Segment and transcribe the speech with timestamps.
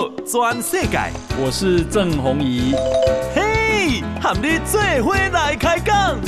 [0.00, 0.98] 道全世界，
[1.38, 2.72] 我是郑宏仪。
[3.34, 6.18] 嘿，和你做伙来开讲。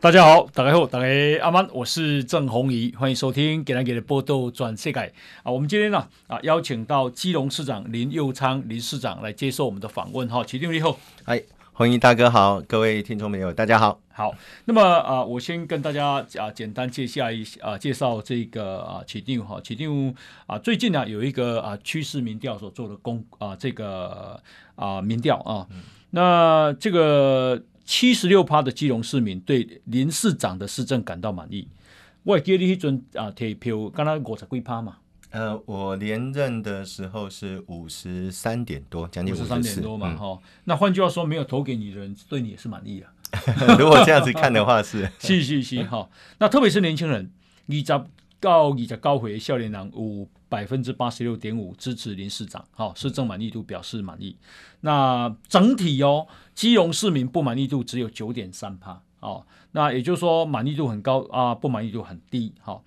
[0.00, 1.06] 大家好，大家好，大家
[1.42, 4.92] 阿曼，我是郑宏仪，欢迎收听《给咱给的报道全世界》
[5.42, 5.50] 啊。
[5.50, 10.44] 我们今天呢啊邀请到基隆市长林佑昌林市长来接受我们的访问哈。
[10.44, 11.42] 起立以后，哎，
[11.78, 14.00] 宏仪大哥好，各位听众朋友大家好。
[14.08, 20.12] 好，那么啊，我先跟大家啊简单介绍一下啊介绍这个啊起定哈起定
[20.48, 24.42] 啊最近呢有一个啊趋势民调所做的公啊这个
[24.74, 27.62] 啊民调啊，嗯、那这个。
[27.84, 31.66] 七十六趴的基隆市民对林市长的市政感到满意。
[32.22, 34.98] 我还记得你迄阵啊，提票刚刚五十几趴嘛。
[35.30, 40.38] 呃，我连任的时候是五十三点多，将近五十三点多嘛，哈、嗯。
[40.64, 43.12] 那换句话说，没有投给你的人对你也是满意啊。
[43.78, 46.08] 如果这样子看的话是， 是是是哈。
[46.38, 47.30] 那特别是年轻人，
[47.68, 48.04] 二十
[48.40, 54.34] 到二十高回少年郎有百分之八十六点五支持林市长，好，市政满意度表示满意。
[54.80, 62.82] 那整体哦，基隆市民不满意度只有九点三趴，哦，那也就是说满意度很高啊，不满意度很低，好，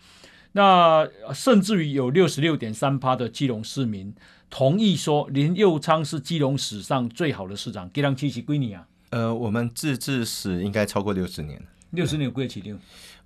[0.54, 4.14] 那甚至于有六十六点三趴的基隆市民
[4.50, 7.92] 同意说林佑昌是基隆史上最好的市长。
[7.94, 8.86] 基隆七十几年啊？
[9.12, 12.80] 呃，我们自治史应该超过六十年，六十年归几起定？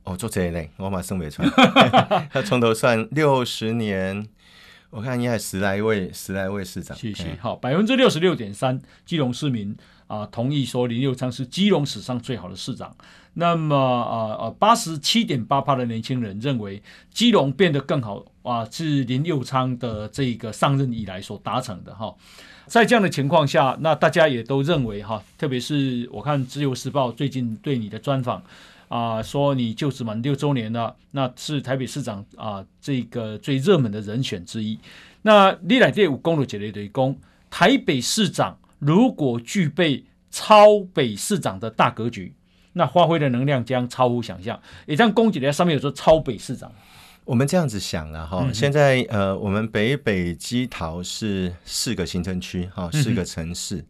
[0.04, 1.48] 哦，做这一类，我马上没穿。
[2.32, 4.28] 他从头算六十年，
[4.92, 6.96] 我看应该十来位，十来位市长。
[6.96, 7.36] 谢谢。
[7.42, 12.96] 好，百分之六十六点三，基隆市民啊、呃、同意说林佑昌是基隆史上最好的市长。
[13.36, 16.82] 那么啊啊，八十七点八趴的年轻人认为
[17.14, 22.14] 基隆变得更好啊、是林佑昌的这个上任以来所达成的哈。
[22.68, 28.42] 在这样的情况下，那大家也都认为哈，特别是我看《自由时报》最近对你的专访。
[28.88, 34.78] 啊，说你就职满六周年了，那是台北市长啊，这个最热门的人选之一。
[35.24, 37.18] 那历来第五公路解列对公，
[37.50, 42.32] 台北市长如果具备超北市长的大格局，
[42.78, 44.60] 那发挥的能量将超乎想象。
[44.86, 46.72] 也像公姐在上面有说超北市长，
[47.24, 53.78] 我们这样子想了哈，现在呃，我们北北基桃是四个行政区哈，四个城市。
[53.78, 53.86] 嗯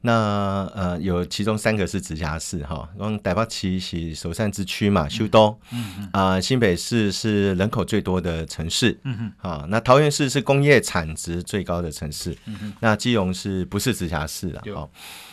[0.00, 12.38] 那呃，有其中三个是直辖市哈，用台北市是首善之区嘛，首都，嗯啊、呃，新北市是人口最多的城市，嗯哼，啊，那桃园市是工业产值最高的城市，
[12.78, 14.62] 那基隆是不是直辖市了？
[14.72, 14.88] 好，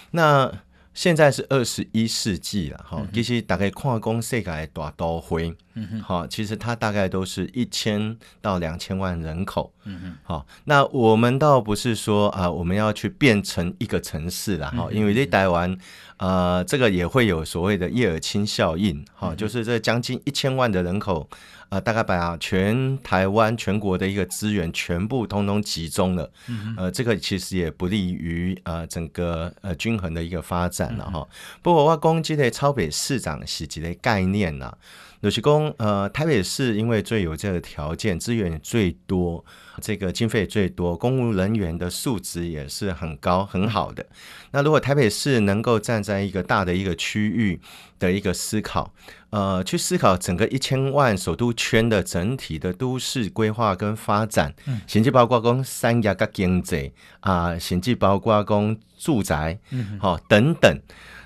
[0.10, 0.52] 那。
[0.96, 5.54] 现在是二十一世纪了，哈，其实大概看讲世界大都会，
[6.02, 15.78] 好，其实它大概都是一千到两千万人口，嗯好，那我们倒不是说啊，我们要去变成一个城市了，哈，因为在台湾，
[16.18, 21.30] 呃，这个也会有所谓的叶尔钦效应，哈，就是这将近一千万的人口。
[21.68, 31.22] 啊、呃，大概把全台湾全国的一个资源全部通通集中了，嗯、呃，这个其实也不利于呃整个呃均衡的一个发展了哈。
[31.22, 31.28] 嗯、
[31.64, 34.78] 不过我攻击的超北市长是几类概念呢？
[35.26, 39.44] 就是说，呃，台北市因为最有这个条件，资源最多，
[39.82, 44.06] 这个经费最多，公务人员的素质也是很高很好的。
[44.52, 47.60] 那如果台北市能够站在一个大的一个区域
[47.98, 48.94] 的一个思考，
[49.32, 60.80] 呃，去思考整个一千万首都圈的整体的都市规划跟发展，嗯，甚至包括讲产业跟经济啊，甚至包括讲住宅，嗯，好等等。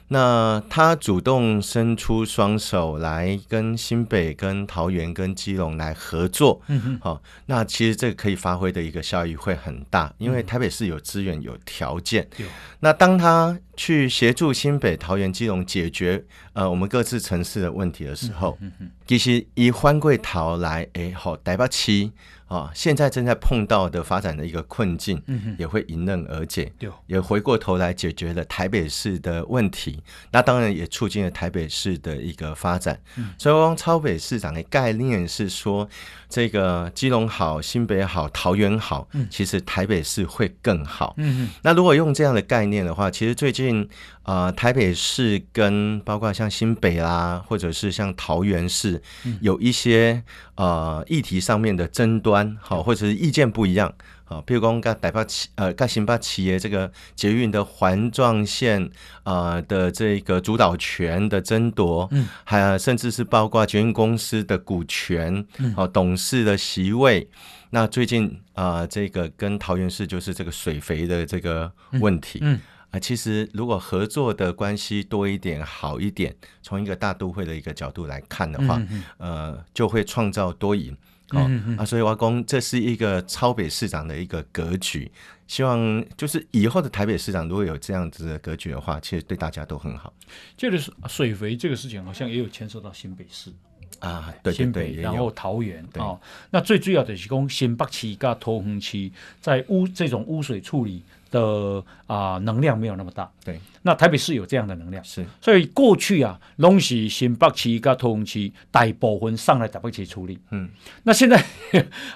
[0.09, 12.27] 那他主动伸出双手来跟新北、跟桃园、跟基隆来合作，嗯哼，好，那其实这个可以发挥的一个效益会很大，因为台北市有资源、有条件。
[12.39, 12.45] 嗯、
[12.79, 22.09] 那当他去协助新北、桃园、基隆解决呃我们各自城市的问题的时候，嗯哼，其实以欢贵桃来，哎，好，台北市。
[22.49, 25.21] 啊，现在正在碰到的发展的一个困境，
[25.57, 26.73] 也会迎刃而解，
[27.07, 30.01] 也回过头来解决了台北市的问题，
[30.31, 32.99] 那当然也促进了台北市的一个发展。
[33.37, 35.87] 所以，光超北市长的概念是说，
[36.27, 41.13] 这个基隆好、新北好、桃园好，其实台北市会更好。
[41.17, 43.87] 嗯那如果用这样的概念的话，其实最近。
[44.23, 50.21] 啊、呃，台北市跟包括像新北啦，或者是像桃园市，嗯、有一些
[50.59, 53.89] 呃议题上面的争端，好，或者是意见不一样，
[54.25, 58.91] 好，譬如讲跟台北企呃跟新北企业这个捷运的环状线
[59.23, 65.33] 呃的这个主导权的争夺，嗯，还甚至是包括捷运公司的股权，
[65.77, 67.25] 好、嗯，董事的席位，
[67.69, 71.71] 那最近啊、呃，这个跟桃园市就是这个水肥的这个
[72.01, 72.55] 问题，嗯。
[72.55, 72.59] 嗯
[72.91, 78.81] 啊，其实如果合作的关系多一点、好一点，从一个大都会的一个角度来看的话，
[79.17, 80.95] 呃，就会创造多赢。
[81.31, 81.47] 哦、
[81.77, 85.11] 啊，所以我公这是一个超北市长的一个格局。
[85.45, 90.11] 希望就是以后的台北市长如果有这样子的格局的话，其实对大家都很好。
[90.57, 93.51] 这个水肥这个事情好像也有牵涉到新北市
[93.99, 96.21] 啊，对对对，然后桃园啊、哦，
[96.51, 103.29] 那最主要的是讲新北市跟桃园区在污这种污水处理的啊、呃、能量没有那么大。
[103.43, 110.39] 对，那台北市有这样的能量，是，所以过去啊，拢是新北市跟桃园区大部分上来台北市处理。
[110.51, 110.69] 嗯，
[111.03, 111.43] 那现在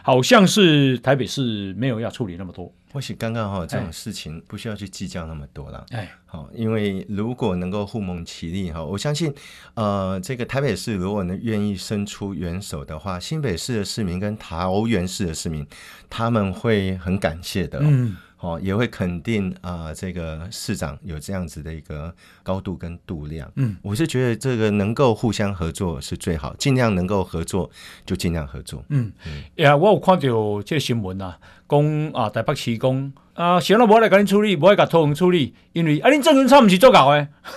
[0.01, 2.71] 好像是台北市没有要处理那么多。
[2.92, 9.33] 或许刚刚哈这种事情不需要去计较那么多了，哎，好，因为如果能够互蒙其利哈，我相信，
[9.74, 15.65] 呃，这个台北市如果能愿意伸出援手的话，新北市的市民跟桃园市的市民
[16.07, 18.15] 他们会很感谢的，嗯。
[18.44, 22.13] 哦，也会肯定啊、呃，这个市长有这样子的一个
[22.44, 23.50] 高度跟度量。
[23.56, 27.72] 嗯，我是觉得这个能够互相合作是最好，尽量能够合作
[28.06, 28.84] 就尽量合作。
[28.90, 37.25] 嗯嗯，呀，我有看到这个新闻啊，讲啊台北市讲啊，想到我来给你处理，我来给桃园处理，因为啊，你政治差不是做搞的。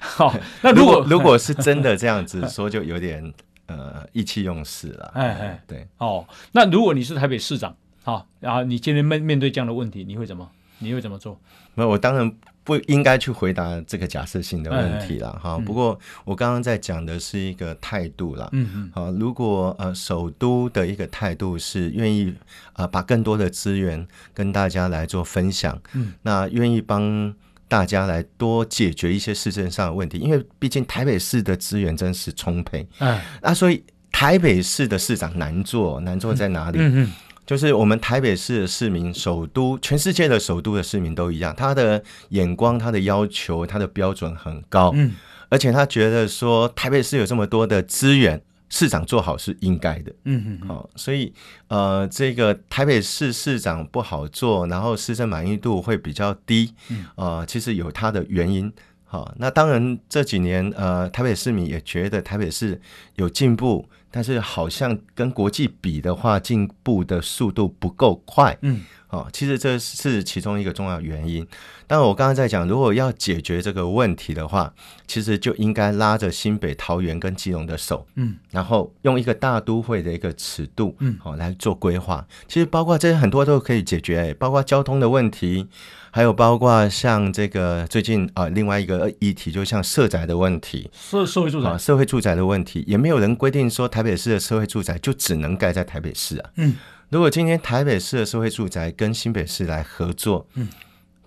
[0.00, 3.32] 好，那如果如果是真的 这样子说，就有点
[3.66, 5.12] 呃意气用事了。
[5.14, 5.86] 哎哎，对。
[5.98, 7.76] 哦，那如果你是台北市长？
[8.08, 10.50] 好，然后你今天面面对这样的问题，你会怎么？
[10.78, 11.38] 你会怎么做？
[11.74, 12.32] 没有我当然
[12.64, 15.58] 不应该去回答这个假设性的问题了哈。
[15.58, 18.48] 不过我刚刚在讲的是一个态度了。
[18.52, 18.90] 嗯嗯。
[18.94, 22.34] 好，如果呃首都的一个态度是愿意
[22.72, 27.34] 啊、呃、把更多的资源跟大家来做分享，嗯，那愿意帮
[27.68, 32.88] 大家来多解决一些市政上的问题，因为毕竟台北市的资源真是充沛。
[33.00, 33.20] 嗯。
[33.42, 36.78] 那所以台北市的市长难做，难做在哪里？
[36.80, 37.12] 嗯嗯。
[37.48, 45.14] 就是我们台北市的市民，首都全世界的首都的市民都一样，他的眼光、他的要求、他的标准很高，嗯，
[45.48, 51.32] 而且他觉得说台北市有这么多的资源，市长做好是应该的，嗯嗯，好，所以
[51.68, 58.70] 呃，这个台北市市长不好做，然后市政满意度会比较低，嗯，呃，其实有他的原因，
[59.10, 62.80] 好，那当然这几年呃，台北市民也觉得台北市
[63.16, 63.88] 有进步。
[64.10, 68.56] 但是好像跟国际比的话，进步的速度不够快。
[68.62, 71.46] 嗯，哦，其实这是其中一个重要原因。
[71.86, 74.72] 但我刚刚在讲，如果要解决这个问题的话，
[75.06, 82.26] 其实就应该拉着新北、桃园跟基隆的手，嗯，然后用一个大都会的一个尺度，嗯，好来做规划。
[82.48, 85.68] 其实包括这些很多都可以解决，包括交通的问题。
[86.10, 96.50] 还有包括像这个最近啊、呃，另外一个议题，就像社宅的问题，社社会住宅、啊，社会住宅的问题，也没有人规定说台北市的社会住宅就只能盖在台北市啊。
[96.56, 96.74] 嗯，
[97.10, 100.68] 如果今天台北市的社会住宅跟新北市来合作，嗯，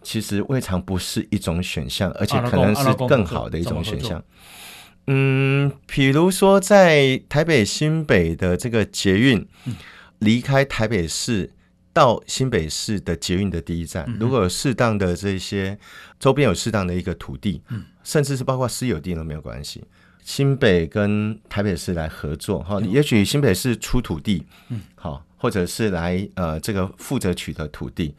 [0.01, 4.23] 其实未尝不是一种选项，而且可能是更好的一种选项。
[5.07, 9.47] 嗯，比如说在台北新北的这个捷运，
[10.19, 11.51] 离开台北市。
[11.93, 15.77] 到新北市的捷运的第一站，如果有适当的这些
[16.19, 17.61] 周边有适当的一个土地，
[18.03, 19.83] 甚至是包括私有地都没有关系。
[20.23, 24.45] 新北跟台北市来合作，哈，也许新北市出土地，
[24.95, 28.13] 好，或者是来呃这个负责取得土地，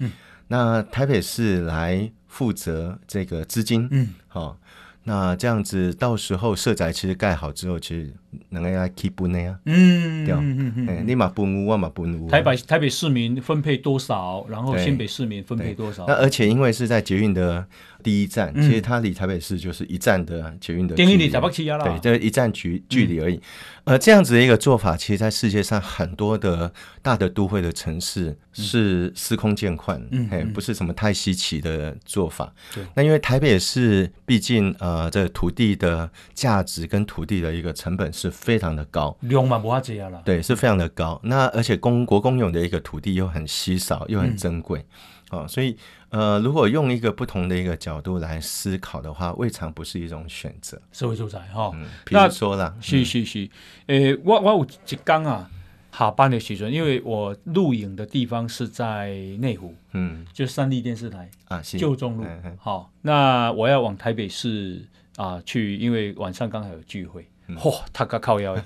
[0.48, 4.58] 那台北市来负责这个资金，嗯，好。
[5.05, 8.14] 那这样子，到时候社宅其实盖好之后，其实
[8.51, 9.58] 能够来起分的呀。
[9.67, 12.29] 嗯，对，嗯嗯，你嘛分屋，我嘛分屋。
[12.29, 16.05] 台北台北市民分配多少，然后新北市民分配多少？
[16.06, 17.67] 那而且因为是在捷运的
[18.03, 21.29] 第一站，其实它离台北市就是一站的捷运的距离。
[21.29, 23.41] 对，这一站距距离而已。
[23.84, 26.72] 呃，这样子的一个做法，其实，在世界上很多的
[27.03, 32.53] 大的都会的城市是司空见惯，嗯，哎，不是什么太稀奇的做法。
[32.72, 41.20] 对，那因为台北市毕竟呃，这土地的价值跟土地的一个成本是非常的高，量嘛不阿这样了，对，是非常的高。
[41.24, 44.84] 那而且公国公有的一个土地又很稀少，又很珍贵。
[45.31, 45.76] 哦，所以
[46.10, 50.81] 呃，如果用一个不同的一个角度来思考的话，未尝不是一种选择。
[50.93, 53.48] 社会住宅哈，嗯，比如说啦，是是是，
[53.86, 55.50] 诶、欸，我我有一天啊，
[55.91, 62.26] 下班的时阵，因为我录影的地方是在内湖，嗯，就三立电视台啊，旧中路。
[62.58, 64.86] 好、哦，那我要往台北市
[65.17, 68.56] 啊去，因为晚上刚好有聚会，嚯、嗯，他个靠腰，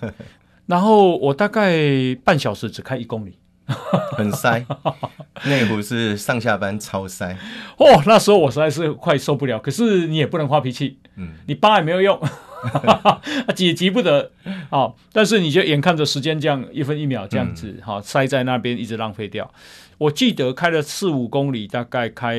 [0.66, 1.74] 然后我大概
[2.24, 3.38] 半小时只开一公里。
[4.12, 4.64] 很塞，
[5.46, 7.36] 内湖是上下班超塞
[7.78, 8.00] 哦。
[8.06, 12.16] 那时候我实在是快受不了，可是你也不能发脾气，嗯，你扒也没有用，
[13.56, 14.30] 急也急不得
[14.70, 14.92] 啊。
[15.12, 19.52] 但是你就眼看着时间这样一分一秒这样子，好、嗯，塞在那边一直浪费掉。
[19.98, 22.38] 我记得开了四五公里，大概开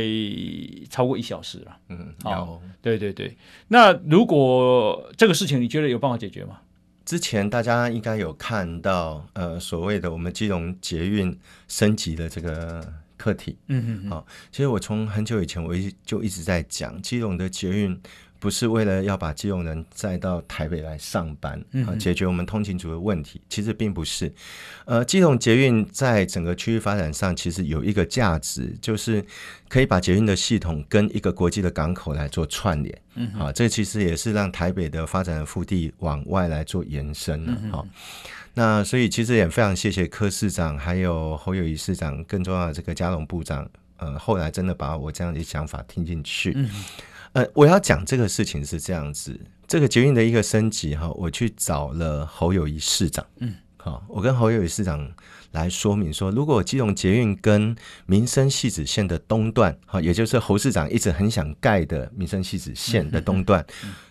[0.89, 1.77] 超过一小时了。
[1.89, 3.35] 嗯，好，对对对。
[3.69, 6.59] 那如果这个事情你觉得有办法解决吗？
[7.05, 11.37] 之前大家应该有看到，呃，所谓的我们基隆捷运
[11.67, 12.85] 升级的这个
[13.15, 13.57] 课题。
[13.67, 17.99] 嗯嗯，好，其实我从很久以前我一就一直在讲基隆的捷运。
[18.39, 24.31] 不是为了要把基隆人载到台北来上班啊，解决我们通勤族的问题，其实并不是。
[24.85, 29.23] 呃，基隆捷运在整个区域发展上，其实有一个价值，就是
[29.67, 33.01] 可以把捷运的系统跟一个国际的港口来做串联。
[33.15, 37.57] 嗯，好，这其实也是让台北的发展的腹地往外来做延伸了。
[37.71, 37.87] 好，
[38.53, 43.67] 那所以其实也非常谢谢柯市长，还有侯友宜市长，更重要的这个嘉龙部长，
[43.97, 46.53] 呃，后来真的把我这样的想法听进去。
[46.55, 46.69] 嗯。
[47.33, 55.07] 呃，我要讲这个事情是这样子，这个捷运的一个升级哈，我去找了侯友宜市长，嗯，好，我跟侯友宜市长
[55.51, 63.65] 来说明说，如果基隆捷运跟民生汐止线的东段，哈，也就是侯市长一直很想盖的民生汐止线的东段，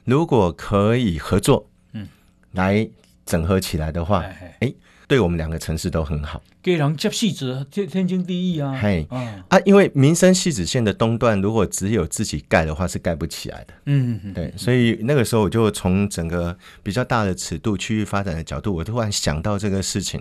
[0.04, 2.08] 如果可以合作，嗯，
[2.52, 2.88] 来
[3.24, 4.24] 整合起来的话，
[4.60, 4.72] 哎。
[5.08, 8.76] 对我们两个城市都很好，给人接戏子，天天经地义啊。
[8.80, 9.06] 嘿，
[9.48, 13.74] 啊，因为民生戏子线的东段，如果只有自己盖的话，是盖不起来的。
[13.84, 20.20] 嗯嗯，对，所以那个时候我就从整个比较大的尺度、区域发展的角度，我突然想到这个事情，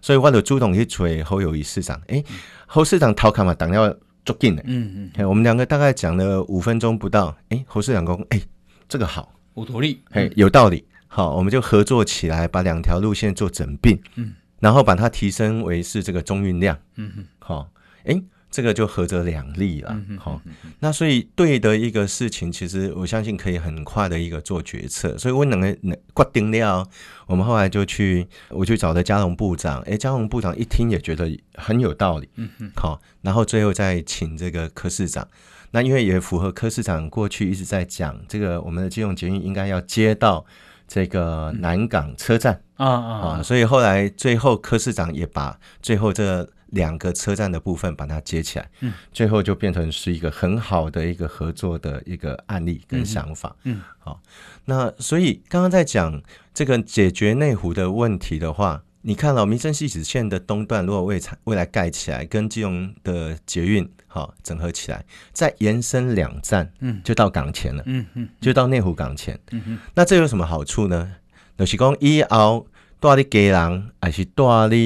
[0.00, 2.00] 所以我的朱董去催侯友谊市长。
[2.06, 2.24] 哎，
[2.66, 4.62] 侯市长逃卡嘛，当要捉紧的。
[4.66, 8.40] 嗯嗯，我们两个大概讲了五分钟不到，哎，侯市长讲，哎，
[8.88, 10.82] 这个好，有道理，嘿，有道理。
[11.14, 17.68] 好，我们就合作起来，把两条路线做整并，嗯，然后把它提升为是这个中运量，嗯哼，好，
[18.04, 18.18] 哎，
[18.50, 20.40] 这个就合则两利了，嗯好，
[20.80, 26.88] 那所以对的一个事情，其实我相信可以很快的一个做决策，所以我两个决定了，
[27.26, 35.28] 我们后来就去，我去找的佳龙部长，哎，佳龙部长一听也觉得很有道理，嗯哼，好，然后最后再请这个柯市长，
[35.72, 40.46] 那因为也符合柯市长过去一直在讲，这个我们的金融捷运应该要接到。
[40.92, 43.42] 这个南港车站啊啊啊！
[43.42, 54.20] 所以后来最后柯市长也把最后这两个车站的部分把它接起来，嗯，最后就变成是一个很好的一个合作的一个案例跟想法，嗯，好，
[54.66, 56.22] 那所以刚刚在讲
[56.52, 58.82] 这个解决内湖的问题的话。
[59.04, 71.16] 你看到、哦、民生汐止线的东段，如果未未来盖起来，跟基隆的捷运好整合起来，再延伸两站，嗯，就到港前了，嗯嗯，就到内湖港前，嗯嗯，那这有什么好处呢？
[71.56, 72.66] 就是讲以后
[73.00, 74.76] 住在基隆还是住在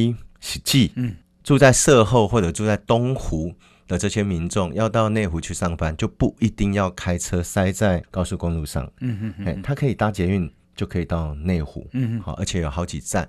[0.41, 3.53] 实际，嗯，住在社后或者住在东湖
[3.89, 10.51] 的这些民众，要到内湖去上班，就不一定要开车塞在高速公路上，嗯嗯嗯，他可以搭捷运。
[10.77, 12.21] 就可以到内湖，嗯。
[12.21, 13.27] 好，而且有好几站。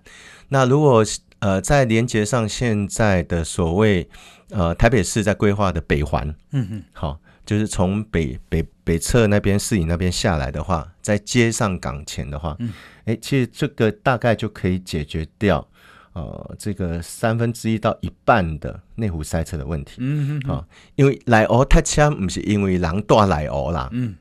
[0.50, 1.02] 那如果
[1.40, 4.10] 呃在连接上现在的所谓
[4.50, 12.72] 呃台北市在规划的北环，嗯嗯，好，就是从北北北侧那边市营那边下来的话，在接上港前的话，嗯，
[13.06, 15.68] 哎，其实这个大概就可以解决掉
[16.14, 24.16] 呃这个三分之一到一半的内湖塞车的问题，嗯嗯，好，因为来蚵塞车不是因为人多来哦啦，嗯，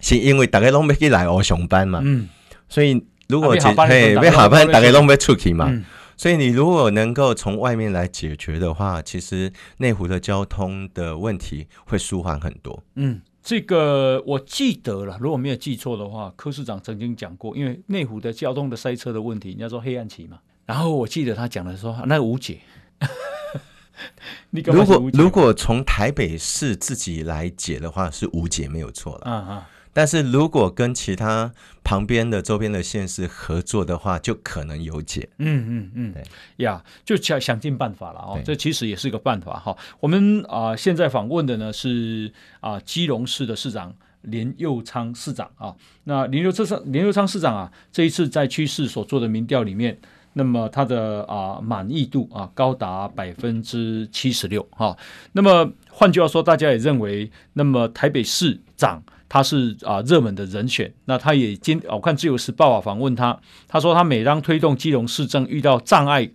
[0.00, 2.28] 是因为大家拢要去来哦上班嘛，嗯。
[2.68, 3.50] 所以，如果
[3.86, 5.70] 嘿，没下班，大家都没出去嘛。
[6.16, 12.82] 所以，你如果能够从外面来解决的话，其实内湖的交通的问题会舒缓很多。
[12.94, 20.38] 嗯，这个我记得了，如果没有记错的话，柯市长曾经讲过，因为内湖的交通的塞车的问题，人家说黑暗期嘛。
[20.64, 22.60] 然后我记得他讲的说，那无解。
[24.50, 29.30] 你如果如果从台北市自己来解的话，是无解没有错了。
[29.30, 29.68] 啊啊。
[29.92, 31.52] 但是如果跟其他
[31.84, 35.28] 旁边的周边的县市合作的话，就可能有解。
[35.38, 36.24] 嗯嗯嗯，对
[36.64, 38.40] 呀，就想想尽办法了哦。
[38.44, 39.76] 这其实也是一个办法哈。
[40.00, 45.74] 我们啊、呃，现在访问的呢是啊、呃，基隆市的市长林佑昌市长啊。
[46.04, 49.98] 那林佑昌林佑昌市长啊，这一次在区市所做的民调里面，
[50.32, 54.96] 那么他的啊满意度啊高达百分之七十六哈。
[55.32, 59.02] 那么换句话说，大家也认为，那么台北市长。
[59.32, 66.30] 他是啊热门的人选，那他也今我看自由时报啊访问他，他说他每当推动基隆市政遇到障碍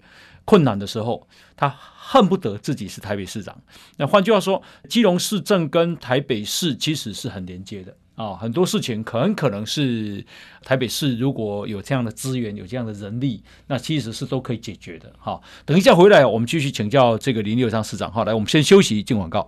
[0.45, 3.55] 困难的时候，他恨不得自己是台北市长。
[3.97, 10.25] 那换句话说，基隆市政跟台北市其实是很连接的啊，很多事情很可能是
[10.63, 15.13] 台北市如果有这样的资源、有这样的人力，那其实是都可以解决的。
[15.19, 18.11] 好，等一下回来我们继续请教这个林祐昌市长。
[18.11, 19.47] 好，来我们先休息进广告。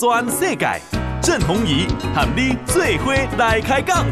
[0.00, 0.80] 全世界，
[1.20, 4.06] 郑鸿仪和你最伙来开讲。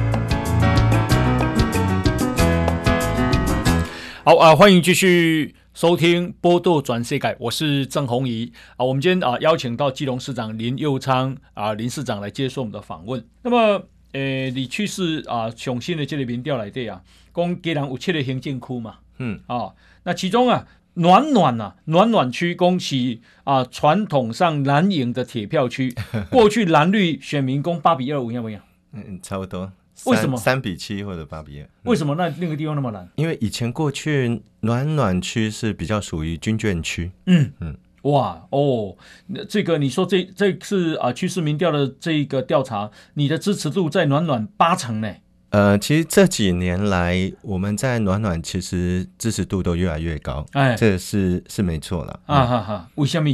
[4.23, 8.85] 好啊，欢迎继续收听《波多转世界》，我是郑鸿仪啊。
[8.85, 13.27] 我们今天啊邀请到基隆市长林佑昌啊林市长来接受我们的访问。
[13.41, 17.01] 那么，呃，你去世啊，雄新的这个民调来对啊，
[17.35, 20.67] 讲基隆有七个行政区嘛，嗯啊，那其中啊
[20.99, 25.95] 暖暖啊暖暖区，恭喜啊传统上蓝营的铁票区，
[26.31, 28.63] 过去蓝绿选民攻八比二，五要不一样？
[28.93, 29.73] 嗯，差不多。
[30.07, 31.69] 为什么三比七或者八比二？
[31.83, 33.09] 为什么那那个地方那么蓝？
[33.17, 37.11] 因为以前过去暖暖区是比较属于军眷区。
[37.27, 45.13] 嗯嗯，哇哦，那这个你说这这次啊趋势民调的这个调查，你的支持度在暖暖八成呢？
[45.51, 52.21] 呃，其实这几年来，我们在暖暖其实支持度都越来越高，哎，这是是没错了。
[52.27, 53.31] 啊哈哈，为什么？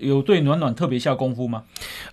[0.00, 1.62] 有对暖暖特别下功夫吗？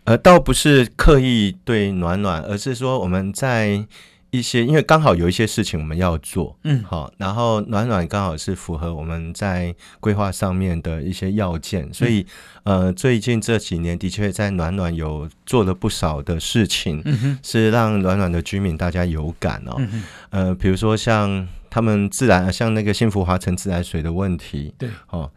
[0.06, 3.86] 呃，倒不是刻意对暖暖，而是说我们在。
[4.34, 12.26] 一些，因为刚好有一些事情我们要做，嗯，好，然后暖暖刚好是符合我们在规划上面的一些要件，所以，
[12.64, 25.30] 呃，最近这几年的确在暖暖有做了不少的事情，嗯，是让暖暖的居民大家有感哦，嗯，呃，比如说像他们自来，像那个幸福华城自来水的问题，对，哦。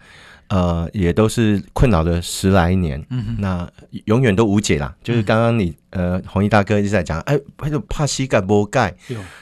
[0.48, 3.68] 呃，也都是困扰了十来年，嗯，那
[4.04, 4.94] 永远都无解啦。
[5.02, 8.94] 就是刚刚你呃，弘仪大哥一直在讲，哎，他就怕膝盖不盖，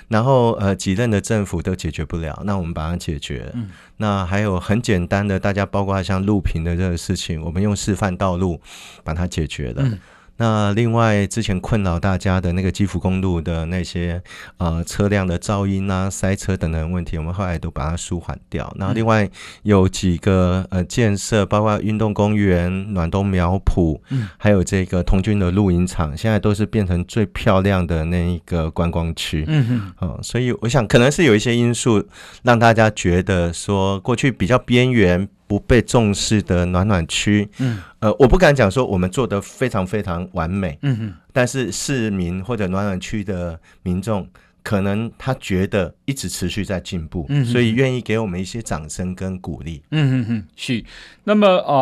[0.09, 3.51] 然后呃，几任的政府都解决不了，那我们把它解决。
[3.55, 3.69] 嗯，
[3.99, 8.61] 那还有很简单的，大家包括像路平的这个事情，我们用示范道路
[9.03, 9.83] 把它解决了。
[9.83, 9.99] 嗯
[10.37, 14.21] 那另外，之前困扰大家的那个基福公路的那些
[14.57, 18.75] 呃车辆的噪音啊、塞车等等问题，我们后来都把它舒缓掉。
[18.79, 19.29] 然后另外
[19.63, 29.45] 有几个呃建设，包括运动公园、暖冬苗圃，嗯，还有这个童军的露营场，现在都是变成最漂亮的那一个观光区。
[29.47, 32.05] 嗯嗯，哦，所以我想可能是有一些因素
[32.43, 35.29] 让大家觉得说过去比较边缘。
[35.55, 44.27] 不被重视的暖暖区，嗯，呃，我不敢讲说我们做的非常非常完美，嗯哼，但是市民或者暖暖区的民众。
[44.65, 49.83] 可能他觉得一直持续在进步，嗯、所以愿意给我们一些掌声跟鼓励。
[49.91, 50.83] 嗯哼哼，是。
[51.25, 51.75] 那么啊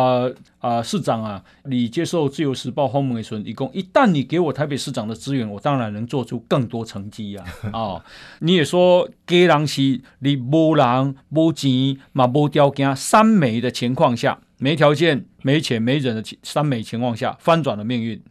[0.59, 7.43] 啊、呃呃，市长啊，你接受自由时报访问的时候，一共一旦你给我台北市长的资源，我当然能做出更多成绩呀。
[7.71, 8.03] 啊、 哦，
[8.39, 18.21] 你也说，给人是你无人无钱嘛无条件三没的情况下，没条件、没钱、没人的三没情况下，翻转了命运。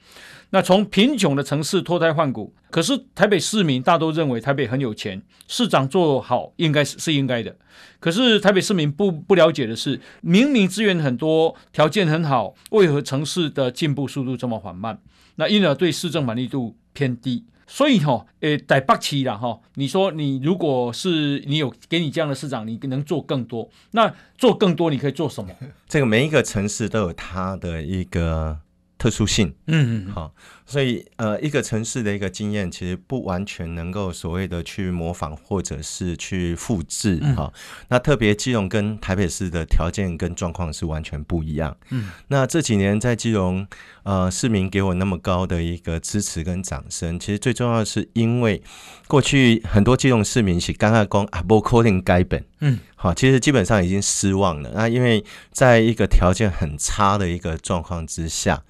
[0.54, 7.56] 那从贫穷的城市脱胎换骨，可是台北市民大都认为台北很有钱，市长做好应该是是应该的。
[7.98, 14.98] 可是台北市民不不了解的是，明明资源很多，条件很好，为何城市的进步速度这么缓慢？
[15.36, 17.46] 那因而对市政满意度偏低。
[17.66, 23.70] 所以哈，呃，在北市啦哈，你说你如果是你有给你这样的市长，你能做更多？
[23.92, 25.50] 那做更多你可以做什么？
[25.88, 28.58] 这个每一个城市都有它的一个。
[29.02, 30.32] 特殊性，嗯嗯，好，
[30.64, 37.52] 所以呃，一个城市的一个经验，其实不完全能够所谓的去模仿或者是去复制，哈、嗯。
[37.88, 42.10] 那特别基隆跟台北市的条件跟状况是完全不一样，嗯。
[42.28, 43.66] 那这几年在基隆，
[44.04, 48.62] 呃，市民给我那么高的一个支持跟掌声，其实最重要的是因为
[49.08, 54.70] 过去很多基隆市民是刚刚讲啊，不可能改本，嗯，好，其实基本上已经失望了。
[54.74, 58.62] 那因为在一个条件很差的一个状况之下。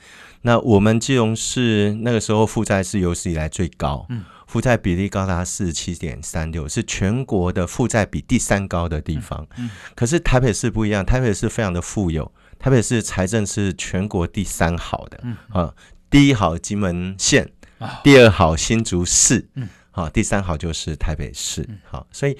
[0.43, 4.25] 那我们基隆市那个时候负债是有史以来最高，嗯。
[4.47, 9.47] 负债比例高达四十七点三六，是全国的负债比第三高的地方。
[9.57, 15.73] 嗯可是台北市不一样，台北市非常的富有，台北市财政是全国第三好的，啊，
[16.11, 17.51] 第一好金门县，
[18.05, 19.49] 第二好新竹市，
[19.93, 22.37] 好，第三好就是台北市，好，所以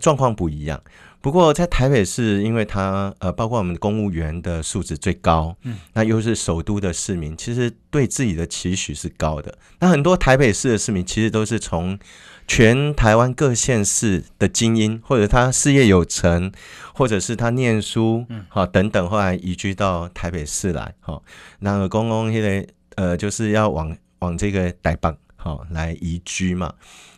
[0.00, 0.82] 状况不一样。
[1.20, 9.56] 不过在台北市，因为它呃，包括我们公务员的素质最高，嗯，那又是首都的市民，其实对自己的期许是高的。
[9.78, 11.98] 那很多台北市的市民，其实都是从
[12.46, 16.52] 全台湾各县市的精英，或者他事业有成，
[16.92, 21.22] 或者是他念书，嗯，好等等，后来移居到台北市来，好，
[21.60, 26.72] 那个公公现在呃，就是要往往这个台北好来移居嘛。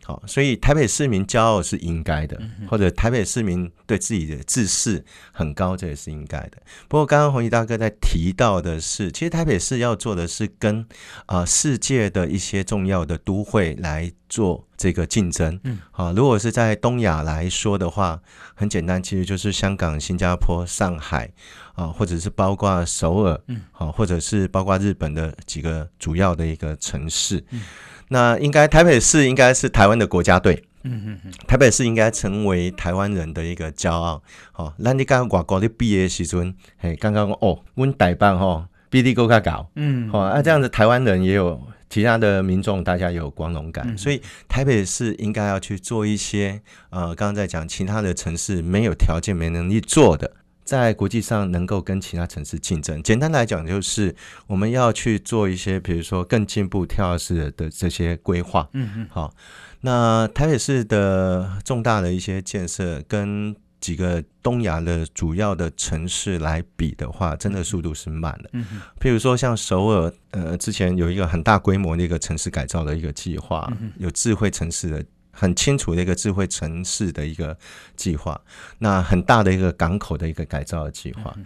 [0.04, 6.58] 好，所以台北市民骄傲是应该的，或者台北市民对自己的自视很高，这也是应该的。
[6.86, 10.82] 不过，刚刚红衣大哥在提到的是，其实台北市要做的是跟
[11.26, 15.58] 啊、呃、世界的一些重要的都会来做这个竞争。
[15.64, 18.20] 嗯，好，如果是在东亚来说的话，
[18.54, 21.28] 很简单，其实就是香港、新加坡、上海
[21.74, 27.44] 啊，或者是包括首尔，嗯，好，或者是包括日本的几个主要的一个城市。
[27.50, 27.60] 嗯。
[28.08, 34.22] 那应该台北市应该是台湾的国家队，嗯嗯嗯，台北市应该成为台湾人的一个骄傲。
[34.52, 39.68] 好，那你刚刚外国的毕业时阵，嘿，刚刚哦，阮台北吼比你更加高。
[39.74, 41.60] 嗯，好，那这样子台湾人也有。
[41.88, 50.32] 其他的民众，大家有光荣感，所以台北市应该要去做一些，呃，刚刚在讲其他的城市没有条件、没能力做的，
[50.66, 53.02] 在国际上能够跟其他城市竞争。
[53.02, 54.14] 简单来讲，就是
[54.46, 58.68] 我们要去做一些，比如说更进步、跳跃式的这些规划。
[58.74, 59.32] 嗯嗯，好，
[59.80, 63.56] 那台北市的重大的一些建设跟。
[63.78, 68.48] 几个东亚的主要的城市来比的话，真的速度是慢的。
[68.54, 75.04] 嗯哼，譬如说像首尔，呃，之前有一个很大规模的一个城市改造的一个计划，有智慧城市的
[75.36, 77.56] 很清楚的一个智慧城市的一个
[77.94, 78.40] 计划，
[78.78, 81.36] 那很大的一个港口的一个改造的计划，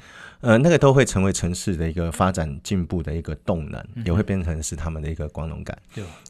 [0.40, 5.76] 呃，那个都会成为城市的一个发展进步的一个动能，也会变成是他们的一个光荣感。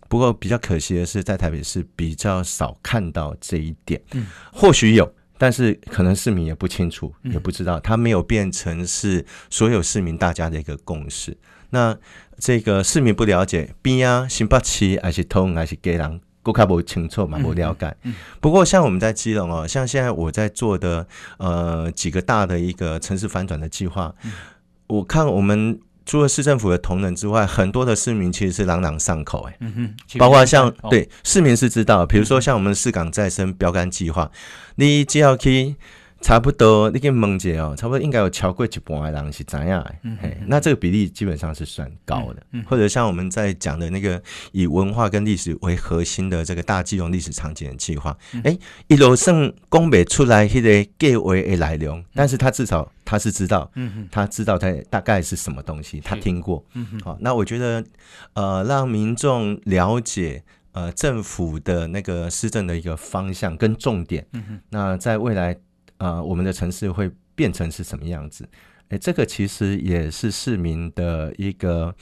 [0.09, 4.01] 不过比较可惜的是，在台北市比较少看到这一点。
[4.13, 5.15] 嗯，或许有。
[5.39, 11.35] 但是可能市民也不清楚，也不知道，它没有变成是所有市民大家的一个共识。
[11.71, 11.97] 那
[12.39, 17.97] 这个市民不了解，边啊，新北市还是通还是给人，更加不清楚嘛，不了解。
[18.41, 21.07] 不过像我们在基隆哦，像现在我在做的
[21.39, 24.15] 呃几个大的一个城市反转的计划，
[24.87, 25.81] 我看我们。
[26.07, 34.29] 除了市政府的同仁之外，很多的市民其实是朗朗上口，哎，嗯，包括像对市民是知道，比如说像我们市港再生标杆计划，
[34.75, 35.77] 你只要去。
[36.21, 39.95] 差不多，你给问一下哦，差不多应该有超过一半的人是怎样的？
[40.03, 42.43] 嗯，那这个比例基本上是算高的。
[42.53, 48.57] 嗯，或者像我们在讲的那个以文化跟历史为核心的这个大基隆历史场景的计划，哎，
[48.87, 56.63] 一路上讲北出来迄个计划的内容，但是他至少他是知道，嗯，他知道他大概是什么东西，他听过。
[56.75, 57.83] 嗯，好，那我觉得，
[58.35, 64.27] 呃，让民众了解，呃，政府的那个施政的一个方向跟重点。
[64.35, 65.57] 嗯，那在未来。
[66.01, 68.49] 啊、我们的城市会变成是什么样子？
[68.89, 71.95] 诶，这个其实也是市民的一个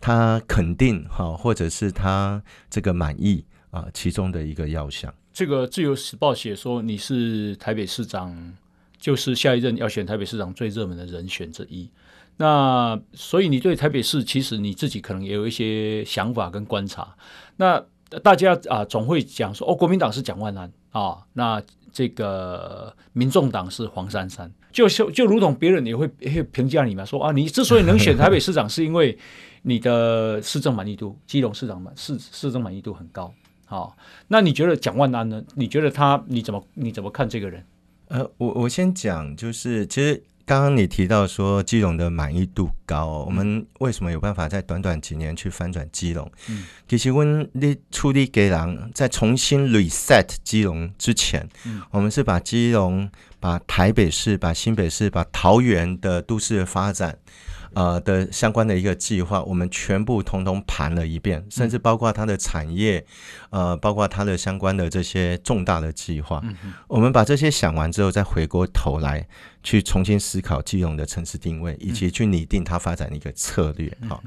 [0.00, 5.12] 他肯定哈，或者是他这个满意啊，其中的一个要项。
[5.34, 8.56] 这个《自由时报》写说你是台北市长，
[8.98, 11.90] 就是下一任要选台北市长最热门的人选之一。
[12.38, 17.14] 那所以你对台北市其实你自己可能也有一些想法跟观察。
[17.56, 17.84] 那
[18.22, 21.62] 大家啊总会讲说哦，国民党是蒋万安啊，那。
[21.92, 29.16] 这个民众党是黄珊珊，就就就如同别人也会会评价你嘛，说啊，你之所以能选台北市长，是因为
[29.62, 33.32] 你的市政满意度， 基隆市长满市市政满意度很高。
[33.66, 33.96] 好，
[34.28, 35.42] 那你觉得蒋万安呢？
[35.54, 37.64] 你觉得他你怎么你怎么看这个人？
[38.08, 40.22] 呃，我我先讲，就是其实。
[40.52, 46.30] 刚刚你提到说基隆的满意度高，哦，我们为什么有办法在短短几年去翻转基隆？
[46.50, 53.10] 嗯，其实我们你处理给人在重新 reset 基隆之前，嗯，我们是把基隆、
[53.40, 57.16] 把台北市、把新北市、把桃园的都市的发展。
[57.74, 63.02] 呃的相关的一个计划，我们全部通通盘了一遍，甚至包括它的产业，
[63.52, 66.42] 呃，包括它的相关的这些重大的计划，
[66.88, 69.28] 我们把这些想完之后，再回过头来
[69.62, 74.24] 去重新思考基隆的城市定位，以及去拟定它发展的一个策略，好。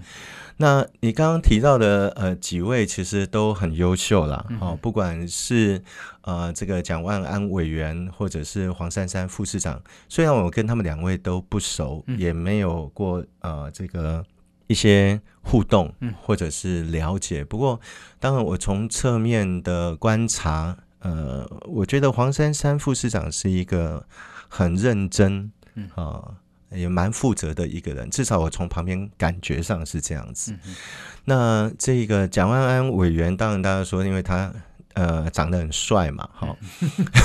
[0.57, 5.81] 那你刚刚提到的呃几位其实都很优秀啦，哦，不管是
[6.21, 14.23] 呃这个蒋万安委员，或者是黄珊珊副市长，虽然我跟他们两位都不熟，也没有过呃这个
[14.67, 17.79] 一些互动或者是了解，不过
[18.19, 24.05] 当然我从侧面的观察，呃，我觉得黄珊珊副市长是一个
[24.47, 25.51] 很认真
[25.95, 25.95] 啊。
[25.95, 26.35] 呃
[26.71, 30.51] 也蛮负责的一个人，至少我从旁边感觉上是这样子。
[30.65, 30.75] 嗯、
[31.23, 34.51] 那这个蒋万安委员，当然大家说，因为他。
[34.95, 36.57] 呃，长得很帅嘛，好，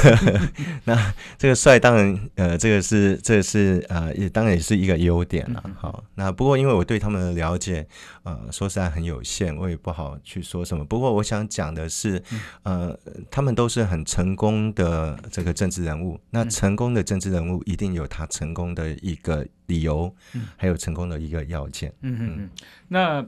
[0.85, 7.87] 那这个帅当然，呃，这个是，这个是，呃，也当然也是一个优点了，好，那不过因为我对他们的了解，
[8.25, 10.85] 呃，说实在很有限，我也不好去说什么。
[10.85, 12.21] 不过我想讲的是，
[12.65, 12.99] 呃，
[13.31, 20.13] 他们都是很成功的这个政治人物，那成功的政治人物一定有他成功的一个理由，
[20.57, 21.93] 还有成功的一个要件。
[22.01, 22.51] 嗯嗯嗯。
[22.89, 23.25] 那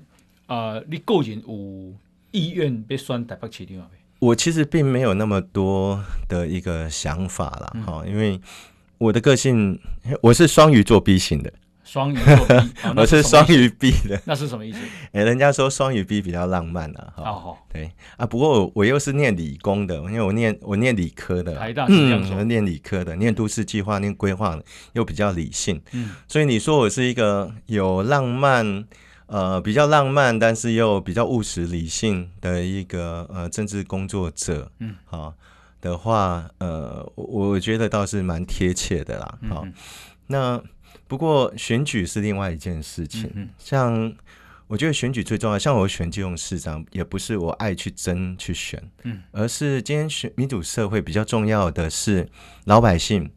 [0.48, 1.94] 呃，你个人有
[2.32, 3.86] 意愿被选台北市长吗？
[4.22, 8.40] 我其实并没有那么多的一个想法了，哈、嗯，因为
[8.98, 9.76] 我的个性，
[10.20, 12.54] 我是双鱼座 B 型的，双鱼座 B，
[12.84, 14.78] 哦、 我是双鱼 B 的，那是什么意思？
[15.10, 17.90] 哎，人家说双鱼 B 比较浪漫啊，哈，哦、对。
[18.16, 24.56] 啊，不过我，我又是念理工的，因为我念我念理科的，台大是这样说，嗯、我念理科的，念都市计划、念规划
[24.92, 28.84] 又比较理性，嗯，所以你说我是一个有浪漫。
[29.32, 35.34] 呃，比较浪漫，但是又比较务实理性的一个呃政治工作者，嗯，好，
[35.80, 39.38] 的话，呃，我我觉得倒是蛮贴切的啦。
[39.48, 39.72] 好、嗯，
[40.26, 40.62] 那
[41.08, 43.30] 不过选举是另外一件事情。
[43.34, 44.14] 嗯、像
[44.66, 52.28] 我觉得选举最重要，像我选基隆市长，也不是我爱去争去选，嗯，而是今天选民主社会比较重要的是
[52.64, 53.30] 老百姓、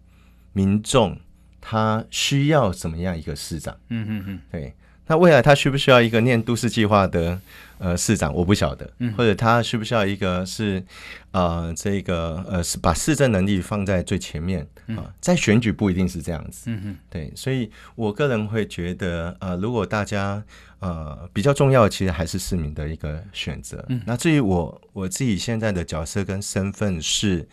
[0.51, 1.17] 民众
[1.61, 3.77] 他需要怎么样一个市长？
[3.87, 4.75] 嗯嗯嗯，对。
[5.07, 7.39] 那未来他需不需要一个念都市计划的
[7.77, 8.33] 呃市长？
[8.33, 10.83] 我不晓得，或者他需不需要一个是
[11.31, 15.13] 呃这个呃是把市政能力放在最前面啊？
[15.21, 16.71] 在选举不一定是这样子，
[17.09, 20.43] 对，所以我个人会觉得呃，如果大家
[20.79, 23.85] 呃比较重要，其实还是市民的一个选择。
[24.05, 27.47] 那至于我我自己现在的角色跟身份是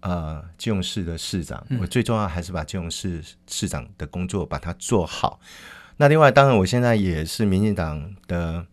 [0.00, 5.40] 呃基隆市的市长，我最重要还是把基隆市市长的工作把它做好。
[5.98, 8.64] 那另外，当然，我现在也是民进党的